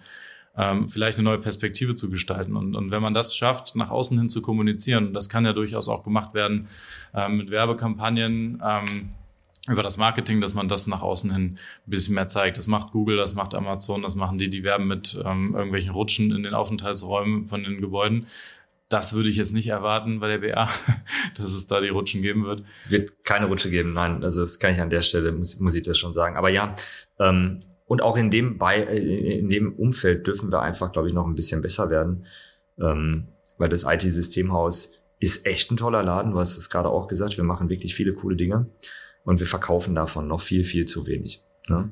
[0.56, 2.56] ähm, vielleicht eine neue Perspektive zu gestalten.
[2.56, 5.88] Und, und wenn man das schafft, nach außen hin zu kommunizieren, das kann ja durchaus
[5.88, 6.68] auch gemacht werden
[7.14, 9.10] ähm, mit Werbekampagnen, ähm,
[9.68, 12.58] über das Marketing, dass man das nach außen hin ein bisschen mehr zeigt.
[12.58, 16.32] Das macht Google, das macht Amazon, das machen die, die werben mit ähm, irgendwelchen Rutschen
[16.32, 18.26] in den Aufenthaltsräumen von den Gebäuden.
[18.88, 20.68] Das würde ich jetzt nicht erwarten bei der BA,
[21.36, 22.64] dass es da die Rutschen geben wird.
[22.84, 24.24] Es wird keine Rutsche geben, nein.
[24.24, 26.36] Also das kann ich an der Stelle, muss, muss ich das schon sagen.
[26.36, 26.74] Aber ja,
[27.20, 27.60] ähm,
[27.92, 31.26] und auch in dem, bei, äh, in dem Umfeld dürfen wir einfach, glaube ich, noch
[31.26, 32.24] ein bisschen besser werden.
[32.80, 33.28] Ähm,
[33.58, 36.32] weil das IT-Systemhaus ist echt ein toller Laden.
[36.32, 37.36] Du hast es gerade auch gesagt.
[37.36, 38.70] Wir machen wirklich viele coole Dinge
[39.24, 41.44] und wir verkaufen davon noch viel, viel zu wenig.
[41.68, 41.90] Ne?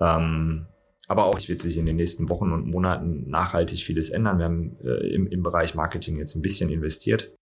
[0.00, 0.66] Ähm,
[1.06, 4.36] aber auch wird sich in den nächsten Wochen und Monaten nachhaltig vieles ändern.
[4.36, 7.32] Wir haben äh, im, im Bereich Marketing jetzt ein bisschen investiert.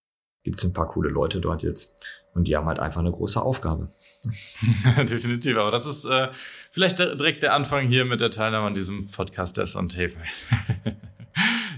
[0.47, 3.43] Gibt es ein paar coole Leute dort jetzt und die haben halt einfach eine große
[3.43, 3.89] Aufgabe.
[4.97, 6.29] Definitiv, aber das ist äh,
[6.71, 10.13] vielleicht direkt der Anfang hier mit der Teilnahme an diesem Podcast der on Tape.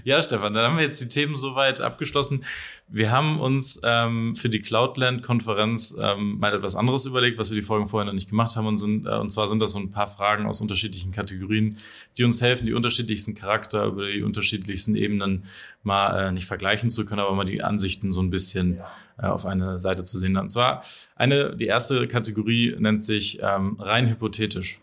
[0.09, 2.43] Ja, Stefan, dann haben wir jetzt die Themen soweit abgeschlossen.
[2.87, 7.61] Wir haben uns ähm, für die Cloudland-Konferenz ähm, mal etwas anderes überlegt, was wir die
[7.61, 8.65] Folgen vorher noch nicht gemacht haben.
[8.65, 11.77] Und, sind, äh, und zwar sind das so ein paar Fragen aus unterschiedlichen Kategorien,
[12.17, 15.43] die uns helfen, die unterschiedlichsten Charakter über die unterschiedlichsten Ebenen
[15.83, 18.79] mal äh, nicht vergleichen zu können, aber mal die Ansichten so ein bisschen
[19.19, 20.37] äh, auf eine Seite zu sehen.
[20.37, 20.83] Und zwar
[21.15, 24.81] eine, die erste Kategorie nennt sich ähm, rein hypothetisch.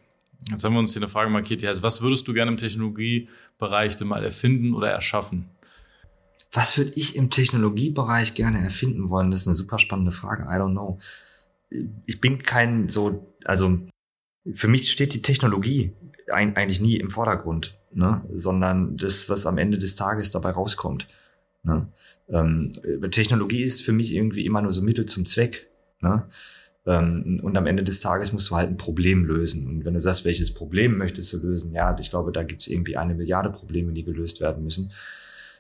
[0.51, 2.57] Jetzt haben wir uns hier eine Frage markiert, die heißt, was würdest du gerne im
[2.57, 5.51] Technologiebereich denn mal erfinden oder erschaffen?
[6.53, 9.31] Was würde ich im Technologiebereich gerne erfinden wollen?
[9.31, 10.45] Das ist eine super spannende Frage.
[10.45, 10.99] I don't know.
[12.07, 13.79] Ich bin kein so, also
[14.53, 15.93] für mich steht die Technologie
[16.33, 18.23] eigentlich nie im Vordergrund, ne?
[18.33, 21.09] sondern das, was am Ende des Tages dabei rauskommt.
[21.63, 21.89] Ne?
[22.29, 22.73] Ähm,
[23.11, 25.69] Technologie ist für mich irgendwie immer nur so Mittel zum Zweck.
[26.01, 26.29] Ne?
[26.87, 29.67] Ähm, und am Ende des Tages musst du halt ein Problem lösen.
[29.67, 32.69] Und wenn du sagst, welches Problem möchtest du lösen, ja, ich glaube, da gibt es
[32.69, 34.93] irgendwie eine Milliarde Probleme, die gelöst werden müssen.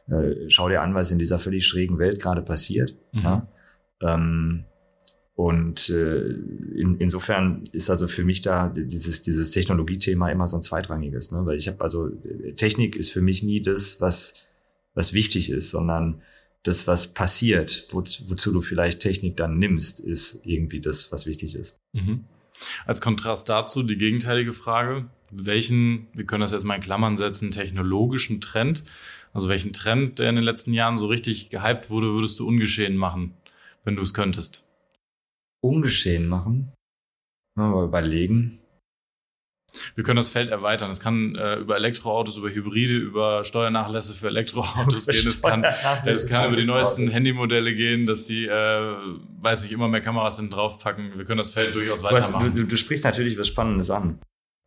[0.08, 2.94] Äh, schau dir an, was in dieser völlig schrägen Welt gerade passiert.
[3.12, 3.22] Mhm.
[3.22, 3.48] Ja?
[4.02, 4.64] Ähm,
[5.34, 10.62] und äh, in, insofern ist also für mich da dieses, dieses Technologiethema immer so ein
[10.62, 11.32] zweitrangiges.
[11.32, 11.44] Ne?
[11.44, 12.08] Weil ich habe also,
[12.56, 14.34] Technik ist für mich nie das, was,
[14.94, 16.22] was wichtig ist, sondern
[16.66, 21.54] das, was passiert, wo, wozu du vielleicht Technik dann nimmst, ist irgendwie das, was wichtig
[21.54, 21.76] ist.
[21.92, 22.24] Mhm.
[22.86, 27.50] Als Kontrast dazu die gegenteilige Frage, welchen, wir können das jetzt mal in Klammern setzen,
[27.50, 28.84] technologischen Trend,
[29.32, 32.96] also welchen Trend, der in den letzten Jahren so richtig gehypt wurde, würdest du ungeschehen
[32.96, 33.34] machen,
[33.84, 34.64] wenn du es könntest?
[35.60, 36.72] Ungeschehen machen?
[37.54, 38.58] Mal überlegen.
[39.94, 40.90] Wir können das Feld erweitern.
[40.90, 45.26] Es kann äh, über Elektroautos, über Hybride, über Steuernachlässe für Elektroautos gehen.
[45.26, 45.64] Es kann,
[46.04, 48.96] es kann über die neuesten Handymodelle gehen, dass die, äh,
[49.40, 51.12] weiß nicht, immer mehr Kameras hinten draufpacken.
[51.16, 52.54] Wir können das Feld durchaus weitermachen.
[52.54, 54.18] Du, du, du sprichst natürlich was Spannendes an.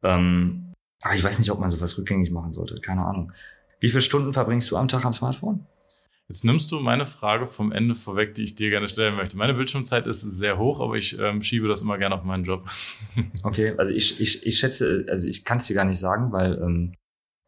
[0.04, 2.76] Ähm, aber ich weiß nicht, ob man sowas rückgängig machen sollte.
[2.76, 3.32] Keine Ahnung.
[3.80, 5.66] Wie viele Stunden verbringst du am Tag am Smartphone?
[6.30, 9.36] Jetzt nimmst du meine Frage vom Ende vorweg, die ich dir gerne stellen möchte.
[9.36, 12.70] Meine Bildschirmzeit ist sehr hoch, aber ich ähm, schiebe das immer gerne auf meinen Job.
[13.44, 16.54] okay, also ich, ich, ich schätze, also ich kann es dir gar nicht sagen, weil
[16.62, 16.94] ähm,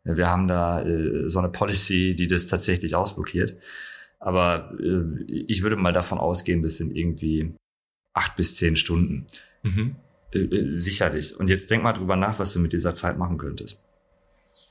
[0.04, 3.56] wir haben da äh, so eine Policy, die das tatsächlich ausblockiert.
[4.18, 7.54] Aber äh, ich würde mal davon ausgehen, das sind irgendwie
[8.14, 9.28] acht bis zehn Stunden.
[9.62, 9.96] Mhm.
[10.34, 11.40] Äh, äh sicherlich.
[11.40, 13.84] Und jetzt denk mal drüber nach, was du mit dieser Zeit machen könntest.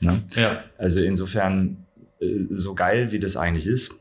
[0.00, 0.24] Ne?
[0.34, 0.64] Ja.
[0.78, 1.86] Also insofern,
[2.20, 3.99] äh, so geil wie das eigentlich ist,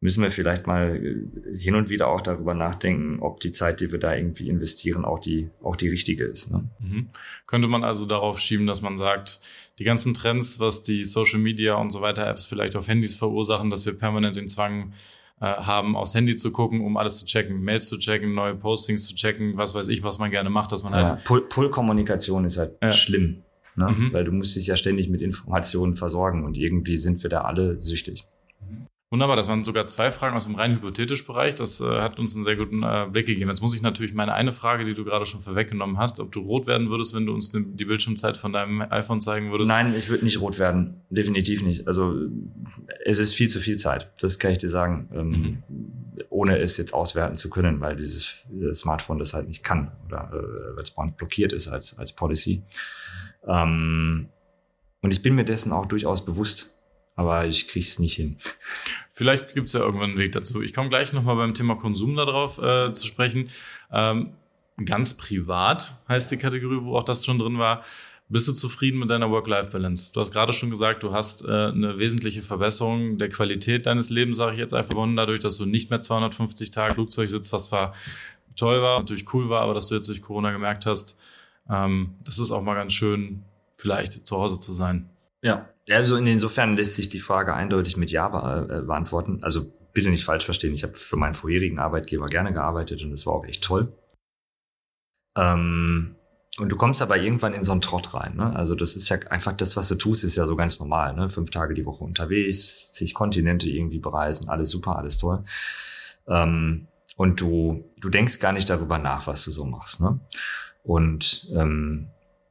[0.00, 3.90] müssen wir vielleicht mal äh, hin und wieder auch darüber nachdenken, ob die Zeit, die
[3.90, 6.50] wir da irgendwie investieren, auch die, auch die richtige ist.
[6.50, 6.68] Ne?
[6.78, 7.08] Mhm.
[7.46, 9.40] Könnte man also darauf schieben, dass man sagt,
[9.78, 13.70] die ganzen Trends, was die Social Media und so weiter Apps vielleicht auf Handys verursachen,
[13.70, 14.92] dass wir permanent den Zwang
[15.40, 19.06] äh, haben, aufs Handy zu gucken, um alles zu checken, Mails zu checken, neue Postings
[19.06, 21.24] zu checken, was weiß ich, was man gerne macht, dass man halt.
[21.24, 22.92] Pull-Kommunikation ist halt ja.
[22.92, 23.42] schlimm.
[23.74, 23.88] Ne?
[23.90, 24.12] Mhm.
[24.12, 27.78] Weil du musst dich ja ständig mit Informationen versorgen und irgendwie sind wir da alle
[27.78, 28.24] süchtig.
[29.08, 31.54] Wunderbar, das waren sogar zwei Fragen aus dem rein hypothetischen Bereich.
[31.54, 33.48] Das äh, hat uns einen sehr guten äh, Blick gegeben.
[33.48, 36.40] Jetzt muss ich natürlich meine eine Frage, die du gerade schon vorweggenommen hast, ob du
[36.40, 39.70] rot werden würdest, wenn du uns die Bildschirmzeit von deinem iPhone zeigen würdest.
[39.70, 41.02] Nein, ich würde nicht rot werden.
[41.08, 41.86] Definitiv nicht.
[41.86, 42.16] Also
[43.04, 44.10] es ist viel zu viel Zeit.
[44.20, 45.62] Das kann ich dir sagen, ähm, mhm.
[46.28, 48.44] ohne es jetzt auswerten zu können, weil dieses
[48.74, 52.64] Smartphone das halt nicht kann oder äh, weil es blockiert ist als, als Policy.
[53.46, 54.30] Ähm,
[55.00, 56.75] und ich bin mir dessen auch durchaus bewusst
[57.16, 58.36] aber ich kriege es nicht hin.
[59.10, 60.62] Vielleicht gibt es ja irgendwann einen Weg dazu.
[60.62, 63.48] Ich komme gleich nochmal beim Thema Konsum darauf äh, zu sprechen.
[63.90, 64.34] Ähm,
[64.84, 67.82] ganz privat heißt die Kategorie, wo auch das schon drin war.
[68.28, 70.12] Bist du zufrieden mit deiner Work-Life-Balance?
[70.12, 74.36] Du hast gerade schon gesagt, du hast äh, eine wesentliche Verbesserung der Qualität deines Lebens,
[74.36, 77.70] sage ich jetzt einfach, gewonnen, dadurch, dass du nicht mehr 250 Tage Flugzeug sitzt, was
[77.70, 77.92] war
[78.56, 81.16] toll war, natürlich cool war, aber dass du jetzt durch Corona gemerkt hast,
[81.70, 83.44] ähm, das ist auch mal ganz schön,
[83.76, 85.08] vielleicht zu Hause zu sein.
[85.42, 88.26] Ja, also insofern lässt sich die Frage eindeutig mit Ja
[88.62, 89.38] äh, beantworten.
[89.42, 90.74] Also bitte nicht falsch verstehen.
[90.74, 93.92] Ich habe für meinen vorherigen Arbeitgeber gerne gearbeitet und es war auch echt toll.
[95.36, 96.16] Ähm,
[96.58, 98.36] und du kommst aber irgendwann in so einen Trott rein.
[98.36, 98.56] Ne?
[98.56, 101.14] Also das ist ja einfach das, was du tust, ist ja so ganz normal.
[101.14, 101.28] Ne?
[101.28, 105.44] Fünf Tage die Woche unterwegs, zig Kontinente irgendwie bereisen, alles super, alles toll.
[106.26, 110.00] Ähm, und du, du denkst gar nicht darüber nach, was du so machst.
[110.00, 110.20] Ne?
[110.82, 112.08] Und ähm,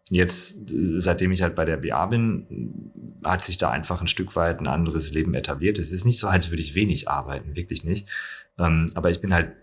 [0.09, 2.91] jetzt, seitdem ich halt bei der BA bin,
[3.23, 5.79] hat sich da einfach ein Stück weit ein anderes Leben etabliert.
[5.79, 8.07] Es ist nicht so, als würde ich wenig arbeiten, wirklich nicht.
[8.57, 9.53] Ähm, aber ich bin halt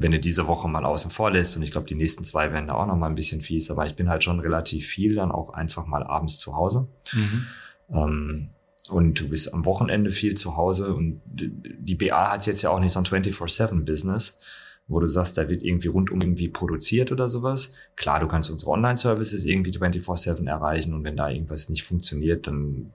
[0.00, 2.68] wenn du diese Woche mal außen vor lässt, und ich glaube, die nächsten zwei werden
[2.68, 5.32] da auch noch mal ein bisschen fies, aber ich bin halt schon relativ viel dann
[5.32, 6.86] auch einfach mal abends zu Hause.
[7.12, 7.46] Mhm.
[7.90, 8.50] Ähm,
[8.90, 12.78] und du bist am Wochenende viel zu Hause und die BA hat jetzt ja auch
[12.78, 14.40] nicht so ein 24-7-Business,
[14.88, 17.74] wo du sagst, da wird irgendwie rundum irgendwie produziert oder sowas.
[17.94, 22.92] Klar, du kannst unsere Online-Services irgendwie 24-7 erreichen und wenn da irgendwas nicht funktioniert, dann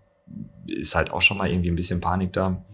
[0.68, 2.66] ist halt auch schon mal irgendwie ein bisschen Panik da.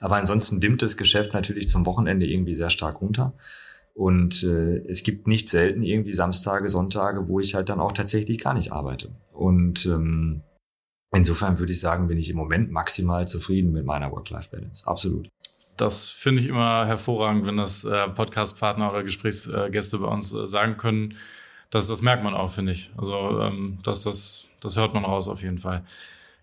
[0.00, 3.34] Aber ansonsten dimmt das Geschäft natürlich zum Wochenende irgendwie sehr stark runter.
[3.94, 8.38] Und äh, es gibt nicht selten irgendwie Samstage, Sonntage, wo ich halt dann auch tatsächlich
[8.38, 9.10] gar nicht arbeite.
[9.32, 10.42] Und ähm,
[11.14, 14.86] insofern würde ich sagen, bin ich im Moment maximal zufrieden mit meiner Work-Life-Balance.
[14.86, 15.28] Absolut.
[15.76, 20.76] Das finde ich immer hervorragend, wenn das äh, Podcast-Partner oder Gesprächsgäste bei uns äh, sagen
[20.76, 21.16] können.
[21.70, 22.90] Das, das merkt man auch, finde ich.
[22.96, 25.84] Also ähm, das, das, das hört man raus auf jeden Fall.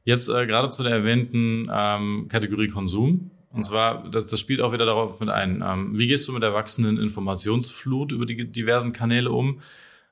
[0.03, 3.31] Jetzt äh, gerade zu der erwähnten ähm, Kategorie Konsum.
[3.53, 5.63] Und zwar, das, das spielt auch wieder darauf mit ein.
[5.65, 9.61] Ähm, wie gehst du mit der wachsenden Informationsflut über die diversen Kanäle um?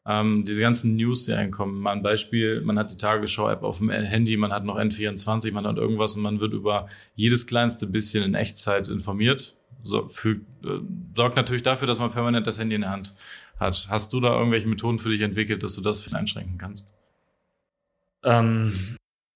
[0.10, 1.82] Ähm, diese ganzen News, die einkommen.
[1.82, 5.68] Mal ein Beispiel, man hat die Tagesschau-App auf dem Handy, man hat noch N24, man
[5.68, 9.56] hat irgendwas und man wird über jedes kleinste bisschen in Echtzeit informiert.
[9.84, 10.80] So, für, äh,
[11.14, 13.14] sorgt natürlich dafür, dass man permanent das Handy in der Hand
[13.60, 13.86] hat.
[13.88, 16.92] Hast du da irgendwelche Methoden für dich entwickelt, dass du das einschränken kannst?
[18.24, 18.74] Ähm,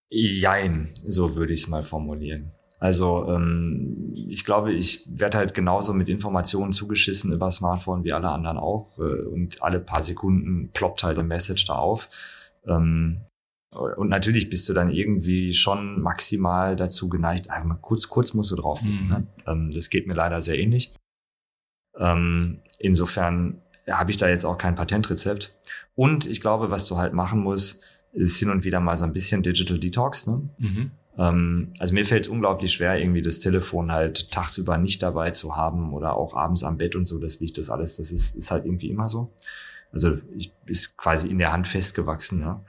[0.09, 2.51] jein, so würde ich es mal formulieren.
[2.84, 8.27] Also ähm, ich glaube, ich werde halt genauso mit Informationen zugeschissen über Smartphone wie alle
[8.27, 8.99] anderen auch.
[8.99, 12.09] Äh, und alle paar Sekunden ploppt halt eine Message da auf.
[12.67, 13.21] Ähm,
[13.71, 18.57] und natürlich bist du dann irgendwie schon maximal dazu geneigt, einmal kurz, kurz musst du
[18.57, 18.81] drauf.
[18.81, 19.07] Mhm.
[19.07, 19.27] Ne?
[19.47, 20.93] Ähm, das geht mir leider sehr ähnlich.
[21.97, 25.55] Ähm, insofern habe ich da jetzt auch kein Patentrezept.
[25.95, 27.81] Und ich glaube, was du halt machen musst,
[28.11, 30.27] ist hin und wieder mal so ein bisschen Digital Detox.
[30.27, 30.49] Ne?
[30.57, 30.91] Mhm.
[31.18, 35.55] Ähm, also mir fällt es unglaublich schwer, irgendwie das Telefon halt tagsüber nicht dabei zu
[35.55, 37.20] haben oder auch abends am Bett und so.
[37.20, 37.97] Das liegt das alles.
[37.97, 39.34] Das ist, ist halt irgendwie immer so.
[39.91, 42.41] Also ich ist quasi in der Hand festgewachsen.
[42.41, 42.66] Ja.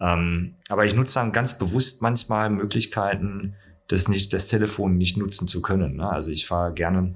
[0.00, 3.54] Ähm, aber ich nutze dann ganz bewusst manchmal Möglichkeiten,
[3.88, 5.96] das nicht, das Telefon nicht nutzen zu können.
[5.96, 6.08] Ne?
[6.08, 7.14] Also ich fahre gerne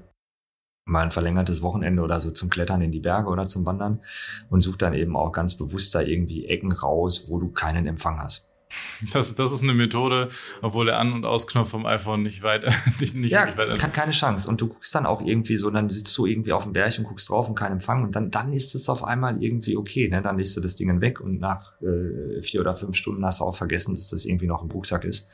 [0.84, 4.00] mal ein verlängertes Wochenende oder so zum Klettern in die Berge oder zum Wandern
[4.48, 8.20] und suche dann eben auch ganz bewusst da irgendwie Ecken raus, wo du keinen Empfang
[8.20, 8.47] hast.
[9.12, 10.28] Das, das ist eine Methode,
[10.60, 12.64] obwohl der An- und Ausknopf vom iPhone nicht weit,
[13.00, 14.48] nicht, nicht ja, weit kann keine Chance.
[14.48, 17.04] Und du guckst dann auch irgendwie so, dann sitzt du irgendwie auf dem Berg und
[17.04, 20.08] guckst drauf und kein Empfang und dann, dann ist es auf einmal irgendwie okay.
[20.08, 20.22] Ne?
[20.22, 23.44] Dann legst du das Ding weg und nach äh, vier oder fünf Stunden hast du
[23.44, 25.28] auch vergessen, dass das irgendwie noch im Rucksack ist.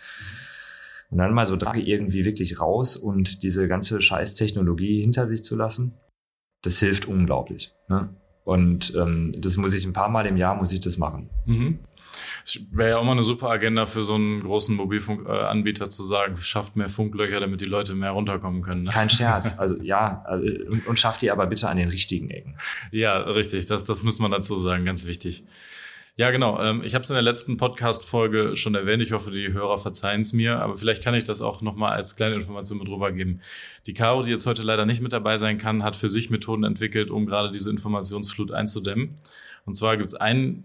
[1.11, 5.55] Und dann mal so Drage irgendwie wirklich raus und diese ganze Scheiß-Technologie hinter sich zu
[5.55, 5.95] lassen,
[6.62, 7.72] das hilft unglaublich.
[7.89, 8.11] Ne?
[8.45, 11.30] Und ähm, das muss ich ein paar Mal im Jahr muss ich das machen.
[11.47, 11.78] Mhm.
[12.44, 16.36] Es wäre ja auch mal eine super Agenda für so einen großen Mobilfunkanbieter zu sagen,
[16.36, 18.84] schafft mehr Funklöcher, damit die Leute mehr runterkommen können.
[18.84, 18.90] Ne?
[18.90, 19.56] Kein Scherz.
[19.64, 22.56] Also ja, äh, und, und schafft die aber bitte an den richtigen Ecken.
[22.90, 23.66] Ja, richtig.
[23.66, 25.44] Das, das muss man dazu sagen, ganz wichtig.
[26.16, 26.60] Ja, genau.
[26.62, 29.02] Ähm, ich habe es in der letzten Podcast-Folge schon erwähnt.
[29.02, 32.14] Ich hoffe, die Hörer verzeihen es mir, aber vielleicht kann ich das auch nochmal als
[32.14, 33.40] kleine Information mit rübergeben.
[33.86, 36.62] Die Caro, die jetzt heute leider nicht mit dabei sein kann, hat für sich Methoden
[36.62, 39.16] entwickelt, um gerade diese Informationsflut einzudämmen.
[39.64, 40.64] Und zwar gibt es einen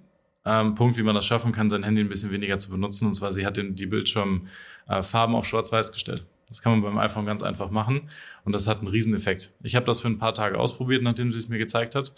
[0.50, 3.06] ähm, Punkt, wie man das schaffen kann, sein Handy ein bisschen weniger zu benutzen.
[3.06, 6.26] Und zwar, sie hat die Bildschirmfarben äh, auf schwarz-weiß gestellt.
[6.47, 8.10] Das kann man beim iPhone ganz einfach machen
[8.43, 9.54] und das hat einen Rieseneffekt.
[9.62, 12.16] Ich habe das für ein paar Tage ausprobiert, nachdem sie es mir gezeigt hat.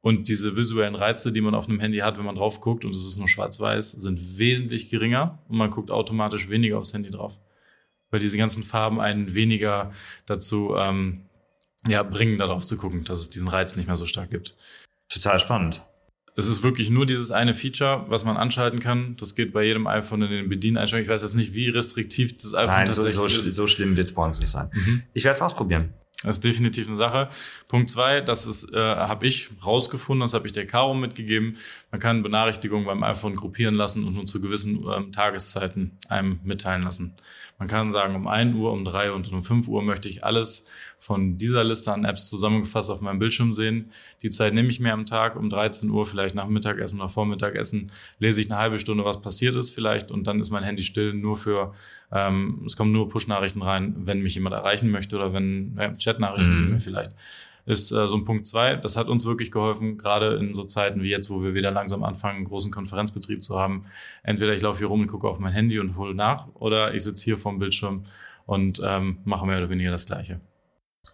[0.00, 2.94] Und diese visuellen Reize, die man auf einem Handy hat, wenn man drauf guckt und
[2.94, 7.38] es ist nur schwarz-weiß, sind wesentlich geringer und man guckt automatisch weniger aufs Handy drauf.
[8.10, 9.92] Weil diese ganzen Farben einen weniger
[10.26, 11.26] dazu ähm,
[11.86, 14.56] ja, bringen, darauf zu gucken, dass es diesen Reiz nicht mehr so stark gibt.
[15.08, 15.84] Total spannend.
[16.40, 19.16] Es ist wirklich nur dieses eine Feature, was man anschalten kann.
[19.18, 21.04] Das geht bei jedem iPhone in den Bedieneinstellungen.
[21.04, 23.54] Ich weiß jetzt nicht, wie restriktiv das iPhone Nein, tatsächlich so, so, ist.
[23.54, 24.70] so schlimm wird es bei uns nicht sein.
[24.72, 25.02] Mhm.
[25.12, 25.90] Ich werde es ausprobieren.
[26.22, 27.28] Das ist definitiv eine Sache.
[27.68, 31.56] Punkt zwei, das ist, äh, habe ich rausgefunden, das habe ich der Caro mitgegeben.
[31.90, 36.82] Man kann Benachrichtigungen beim iPhone gruppieren lassen und nur zu gewissen ähm, Tageszeiten einem mitteilen
[36.82, 37.14] lassen.
[37.58, 40.66] Man kann sagen, um 1 Uhr, um 3 und um 5 Uhr möchte ich alles
[41.00, 43.90] von dieser Liste an Apps zusammengefasst auf meinem Bildschirm sehen.
[44.22, 47.90] Die Zeit nehme ich mir am Tag um 13 Uhr, vielleicht nach Mittagessen oder Vormittagessen,
[48.18, 51.14] lese ich eine halbe Stunde, was passiert ist vielleicht und dann ist mein Handy still
[51.14, 51.72] nur für,
[52.12, 56.72] ähm, es kommen nur Push-Nachrichten rein, wenn mich jemand erreichen möchte oder wenn ja, Chat-Nachrichten
[56.72, 56.80] mhm.
[56.80, 57.12] vielleicht.
[57.64, 58.76] ist äh, so ein Punkt zwei.
[58.76, 62.04] Das hat uns wirklich geholfen, gerade in so Zeiten wie jetzt, wo wir wieder langsam
[62.04, 63.86] anfangen, einen großen Konferenzbetrieb zu haben.
[64.22, 67.04] Entweder ich laufe hier rum und gucke auf mein Handy und hole nach, oder ich
[67.04, 68.04] sitze hier vorm Bildschirm
[68.44, 70.40] und ähm, mache mehr oder weniger das Gleiche.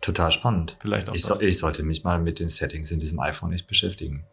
[0.01, 0.76] Total spannend.
[0.80, 3.66] Vielleicht auch ich, so, ich sollte mich mal mit den Settings in diesem iPhone nicht
[3.66, 4.26] beschäftigen.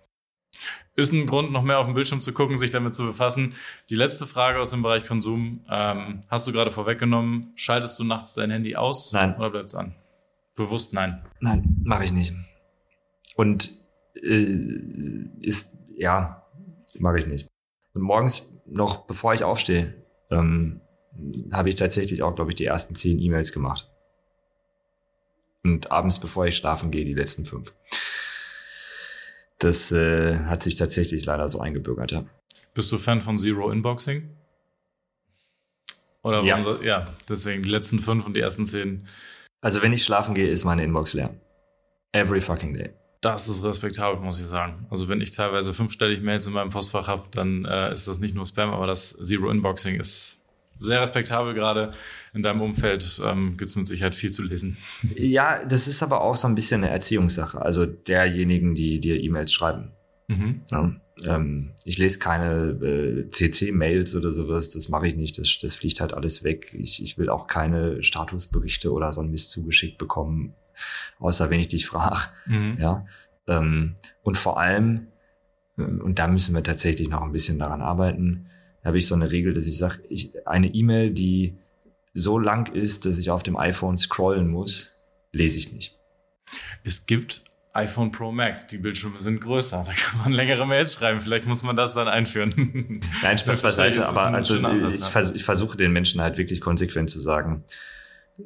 [0.95, 3.55] Ist ein Grund, noch mehr auf dem Bildschirm zu gucken, sich damit zu befassen.
[3.89, 7.51] Die letzte Frage aus dem Bereich Konsum ähm, hast du gerade vorweggenommen.
[7.55, 9.35] Schaltest du nachts dein Handy aus Nein.
[9.35, 9.95] oder bleibt es an?
[10.55, 11.23] Bewusst nein.
[11.39, 12.35] Nein, mache ich nicht.
[13.35, 13.71] Und
[14.21, 16.45] äh, ist, ja,
[16.99, 17.47] mache ich nicht.
[17.95, 19.95] Und morgens noch, bevor ich aufstehe,
[20.29, 20.81] ähm,
[21.51, 23.89] habe ich tatsächlich auch, glaube ich, die ersten zehn E-Mails gemacht.
[25.63, 27.73] Und abends, bevor ich schlafen gehe, die letzten fünf.
[29.59, 32.25] Das äh, hat sich tatsächlich leider so eingebürgert, ja.
[32.73, 34.29] Bist du Fan von Zero Inboxing?
[36.23, 36.61] Oder Ja.
[36.61, 39.07] so, ja, deswegen die letzten fünf und die ersten zehn.
[39.61, 41.33] Also wenn ich schlafen gehe, ist meine Inbox leer.
[42.11, 42.91] Every fucking day.
[43.21, 44.85] Das ist respektabel, muss ich sagen.
[44.89, 48.35] Also wenn ich teilweise fünfstellig Mails in meinem Postfach habe, dann äh, ist das nicht
[48.35, 50.42] nur Spam, aber das Zero Inboxing ist
[50.79, 51.53] sehr respektabel.
[51.53, 51.91] Gerade
[52.33, 54.77] in deinem Umfeld ähm, gibt es mit Sicherheit viel zu lesen.
[55.15, 57.61] Ja, das ist aber auch so ein bisschen eine Erziehungssache.
[57.61, 59.91] Also derjenigen, die dir E-Mails schreiben.
[60.27, 60.61] Mhm.
[60.71, 60.95] Ja,
[61.25, 66.01] ähm, ich lese keine äh, CC-Mails oder sowas, das mache ich nicht, das, das fliegt
[66.01, 66.73] halt alles weg.
[66.77, 70.55] Ich, ich will auch keine Statusberichte oder so ein Mist zugeschickt bekommen,
[71.19, 72.29] außer wenn ich dich frage.
[72.45, 72.77] Mhm.
[72.79, 73.05] Ja?
[73.47, 75.07] Ähm, und vor allem,
[75.77, 78.47] äh, und da müssen wir tatsächlich noch ein bisschen daran arbeiten,
[78.83, 79.99] habe ich so eine Regel, dass ich sage,
[80.45, 81.57] eine E-Mail, die
[82.13, 85.97] so lang ist, dass ich auf dem iPhone scrollen muss, lese ich nicht.
[86.83, 91.21] Es gibt iPhone Pro Max, die Bildschirme sind größer, da kann man längere Mails schreiben.
[91.21, 93.01] Vielleicht muss man das dann einführen.
[93.23, 94.55] Nein, Spaß beiseite, aber also,
[94.89, 97.63] ich, vers ich versuche den Menschen halt wirklich konsequent zu sagen,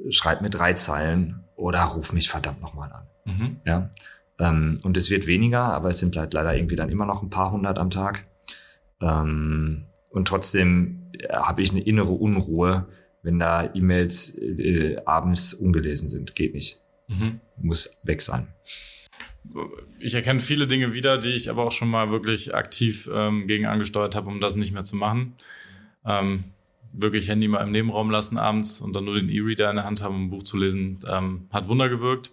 [0.09, 3.07] schreib mir drei Zeilen oder ruf mich verdammt nochmal an.
[3.25, 3.57] Mhm.
[3.65, 3.89] Ja?
[4.39, 7.29] Ähm, und es wird weniger, aber es sind halt leider irgendwie dann immer noch ein
[7.29, 8.23] paar hundert am Tag.
[9.01, 12.88] Ähm, und trotzdem äh, habe ich eine innere Unruhe,
[13.24, 16.36] wenn da E-Mails äh, abends ungelesen sind.
[16.36, 16.82] Geht nicht.
[17.08, 17.39] Mhm.
[17.58, 18.47] Muss weg sein.
[19.99, 23.66] Ich erkenne viele Dinge wieder, die ich aber auch schon mal wirklich aktiv ähm, gegen
[23.66, 25.36] angesteuert habe, um das nicht mehr zu machen.
[26.05, 26.45] Ähm,
[26.91, 30.03] wirklich Handy mal im Nebenraum lassen abends und dann nur den E-Reader in der Hand
[30.03, 32.32] haben, um ein Buch zu lesen, ähm, hat Wunder gewirkt.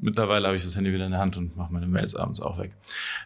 [0.00, 2.58] Mittlerweile habe ich das Handy wieder in der Hand und mache meine Mails abends auch
[2.58, 2.70] weg.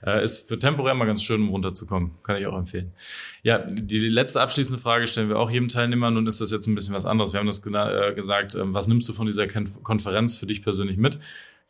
[0.07, 2.13] Äh, ist für temporär mal ganz schön, um runterzukommen.
[2.23, 2.93] Kann ich auch empfehlen.
[3.43, 6.11] Ja, die letzte abschließende Frage stellen wir auch jedem Teilnehmer.
[6.11, 7.35] Nun ist das jetzt ein bisschen was anderes.
[7.35, 8.55] Wir haben das äh, gesagt.
[8.55, 11.19] Ähm, was nimmst du von dieser Kon Konferenz für dich persönlich mit?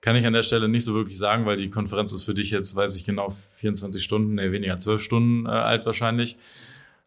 [0.01, 2.51] Kann ich an der Stelle nicht so wirklich sagen, weil die Konferenz ist für dich
[2.51, 6.39] jetzt, weiß ich genau, 24 Stunden, nee, weniger 12 Stunden äh, alt wahrscheinlich.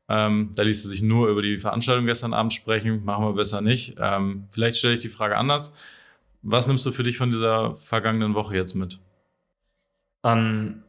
[0.08, 3.04] Ähm, da ließ sich nur über die Veranstaltung gestern Abend sprechen.
[3.06, 3.96] Machen wir besser nicht.
[4.00, 5.74] Ähm, vielleicht stelle ich die Frage anders.
[6.48, 9.00] Was nimmst du für dich von dieser vergangenen Woche jetzt mit?
[10.24, 10.84] Ähm,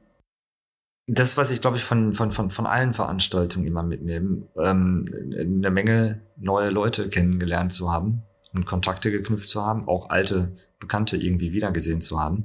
[1.07, 5.70] das, was ich glaube ich von, von, von, von allen Veranstaltungen immer mitnehme, ähm, eine
[5.70, 11.54] Menge neue Leute kennengelernt zu haben und Kontakte geknüpft zu haben, auch alte Bekannte irgendwie
[11.54, 12.44] wiedergesehen zu haben.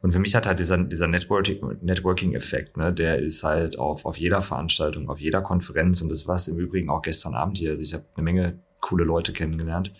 [0.00, 4.16] Und für mich hat halt dieser, dieser Networking- Networking-Effekt, ne, der ist halt auf, auf
[4.16, 7.72] jeder Veranstaltung, auf jeder Konferenz und das war es im Übrigen auch gestern Abend hier.
[7.72, 9.92] Also ich habe eine Menge coole Leute kennengelernt.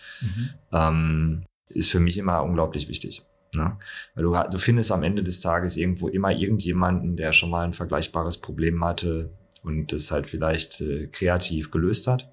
[0.72, 3.22] Ähm, ist für mich immer unglaublich wichtig.
[3.54, 3.76] Ne?
[4.14, 7.72] Weil du, du findest am Ende des Tages irgendwo immer irgendjemanden, der schon mal ein
[7.72, 9.30] vergleichbares Problem hatte
[9.62, 12.32] und das halt vielleicht äh, kreativ gelöst hat.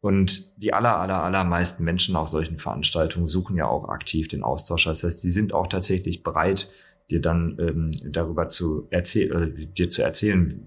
[0.00, 4.84] Und die aller, aller, allermeisten Menschen auf solchen Veranstaltungen suchen ja auch aktiv den Austausch.
[4.84, 6.68] Das heißt, die sind auch tatsächlich bereit,
[7.10, 10.66] dir dann ähm, darüber zu erzählen, oder dir zu erzählen,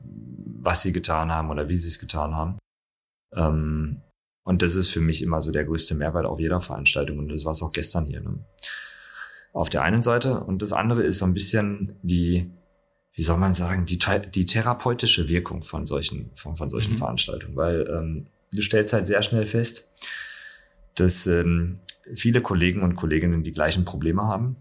[0.61, 2.57] was sie getan haben oder wie sie es getan haben.
[3.35, 4.01] Ähm,
[4.45, 7.17] und das ist für mich immer so der größte Mehrwert auf jeder Veranstaltung.
[7.17, 8.21] Und das war es auch gestern hier.
[8.21, 8.37] Ne?
[9.53, 10.39] Auf der einen Seite.
[10.39, 12.51] Und das andere ist so ein bisschen die,
[13.13, 13.97] wie soll man sagen, die,
[14.35, 16.97] die therapeutische Wirkung von solchen, von, von solchen Mhm.
[16.97, 17.55] Veranstaltungen.
[17.55, 19.91] Weil ähm, du stellst halt sehr schnell fest,
[20.93, 21.79] dass ähm,
[22.13, 24.57] viele Kollegen und Kolleginnen die gleichen Probleme haben.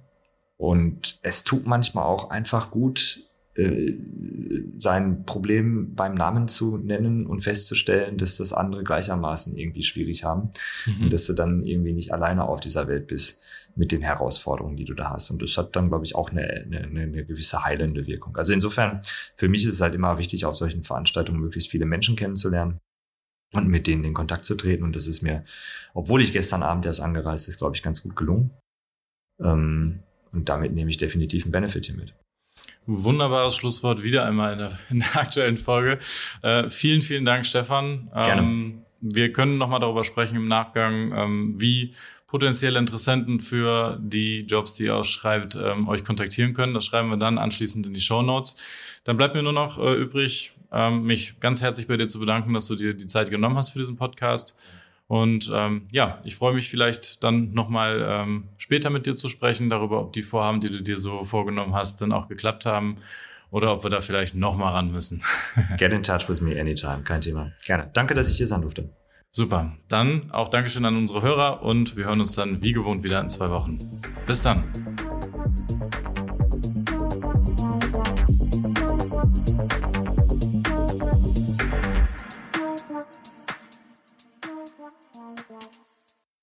[0.57, 3.21] Und es tut manchmal auch einfach gut,
[3.57, 3.95] äh,
[4.79, 10.51] sein Problem beim Namen zu nennen und festzustellen, dass das andere gleichermaßen irgendwie schwierig haben
[10.87, 11.05] Mhm.
[11.05, 13.43] und dass du dann irgendwie nicht alleine auf dieser Welt bist
[13.77, 15.31] mit den Herausforderungen, die du da hast.
[15.31, 18.37] Und das hat dann, glaube ich, auch eine, eine, eine gewisse heilende Wirkung.
[18.37, 19.03] Also insofern,
[19.37, 22.79] für mich ist es halt immer wichtig, auf solchen Veranstaltungen möglichst viele Menschen kennenzulernen
[23.55, 24.85] und mit denen in Kontakt zu treten.
[24.85, 25.45] Und das ist mir,
[25.93, 28.51] obwohl ich gestern Abend erst angereist ist, glaube ich, ganz gut gelungen.
[29.41, 30.01] Ähm,
[30.33, 32.15] und damit nehme ich definitiv einen Benefit hier mit.
[32.87, 35.99] Wunderbares Schlusswort wieder einmal in der, in der aktuellen Folge.
[36.43, 38.11] Äh, vielen, vielen Dank, Stefan.
[38.13, 38.43] Gerne.
[38.43, 41.95] Ähm, wir können nochmal darüber sprechen im Nachgang, ähm, wie
[42.27, 46.75] potenzielle Interessenten für die Jobs, die ihr ausschreibt, ähm, euch kontaktieren können.
[46.75, 48.57] Das schreiben wir dann anschließend in die Show Notes.
[49.05, 52.55] Dann bleibt mir nur noch äh, übrig, ähm, mich ganz herzlich bei dir zu bedanken,
[52.55, 54.57] dass du dir die Zeit genommen hast für diesen Podcast.
[55.07, 59.69] Und ähm, ja, ich freue mich vielleicht dann nochmal ähm, später mit dir zu sprechen,
[59.69, 62.97] darüber, ob die Vorhaben, die du dir so vorgenommen hast, dann auch geklappt haben
[63.51, 65.23] oder ob wir da vielleicht nochmal ran müssen.
[65.77, 67.53] Get in touch with me anytime, kein Thema.
[67.67, 67.91] Gerne.
[67.93, 68.89] Danke, dass ich hier sein durfte.
[69.31, 69.77] Super.
[69.89, 73.29] Dann auch Dankeschön an unsere Hörer und wir hören uns dann wie gewohnt wieder in
[73.29, 73.79] zwei Wochen.
[74.27, 74.65] Bis dann.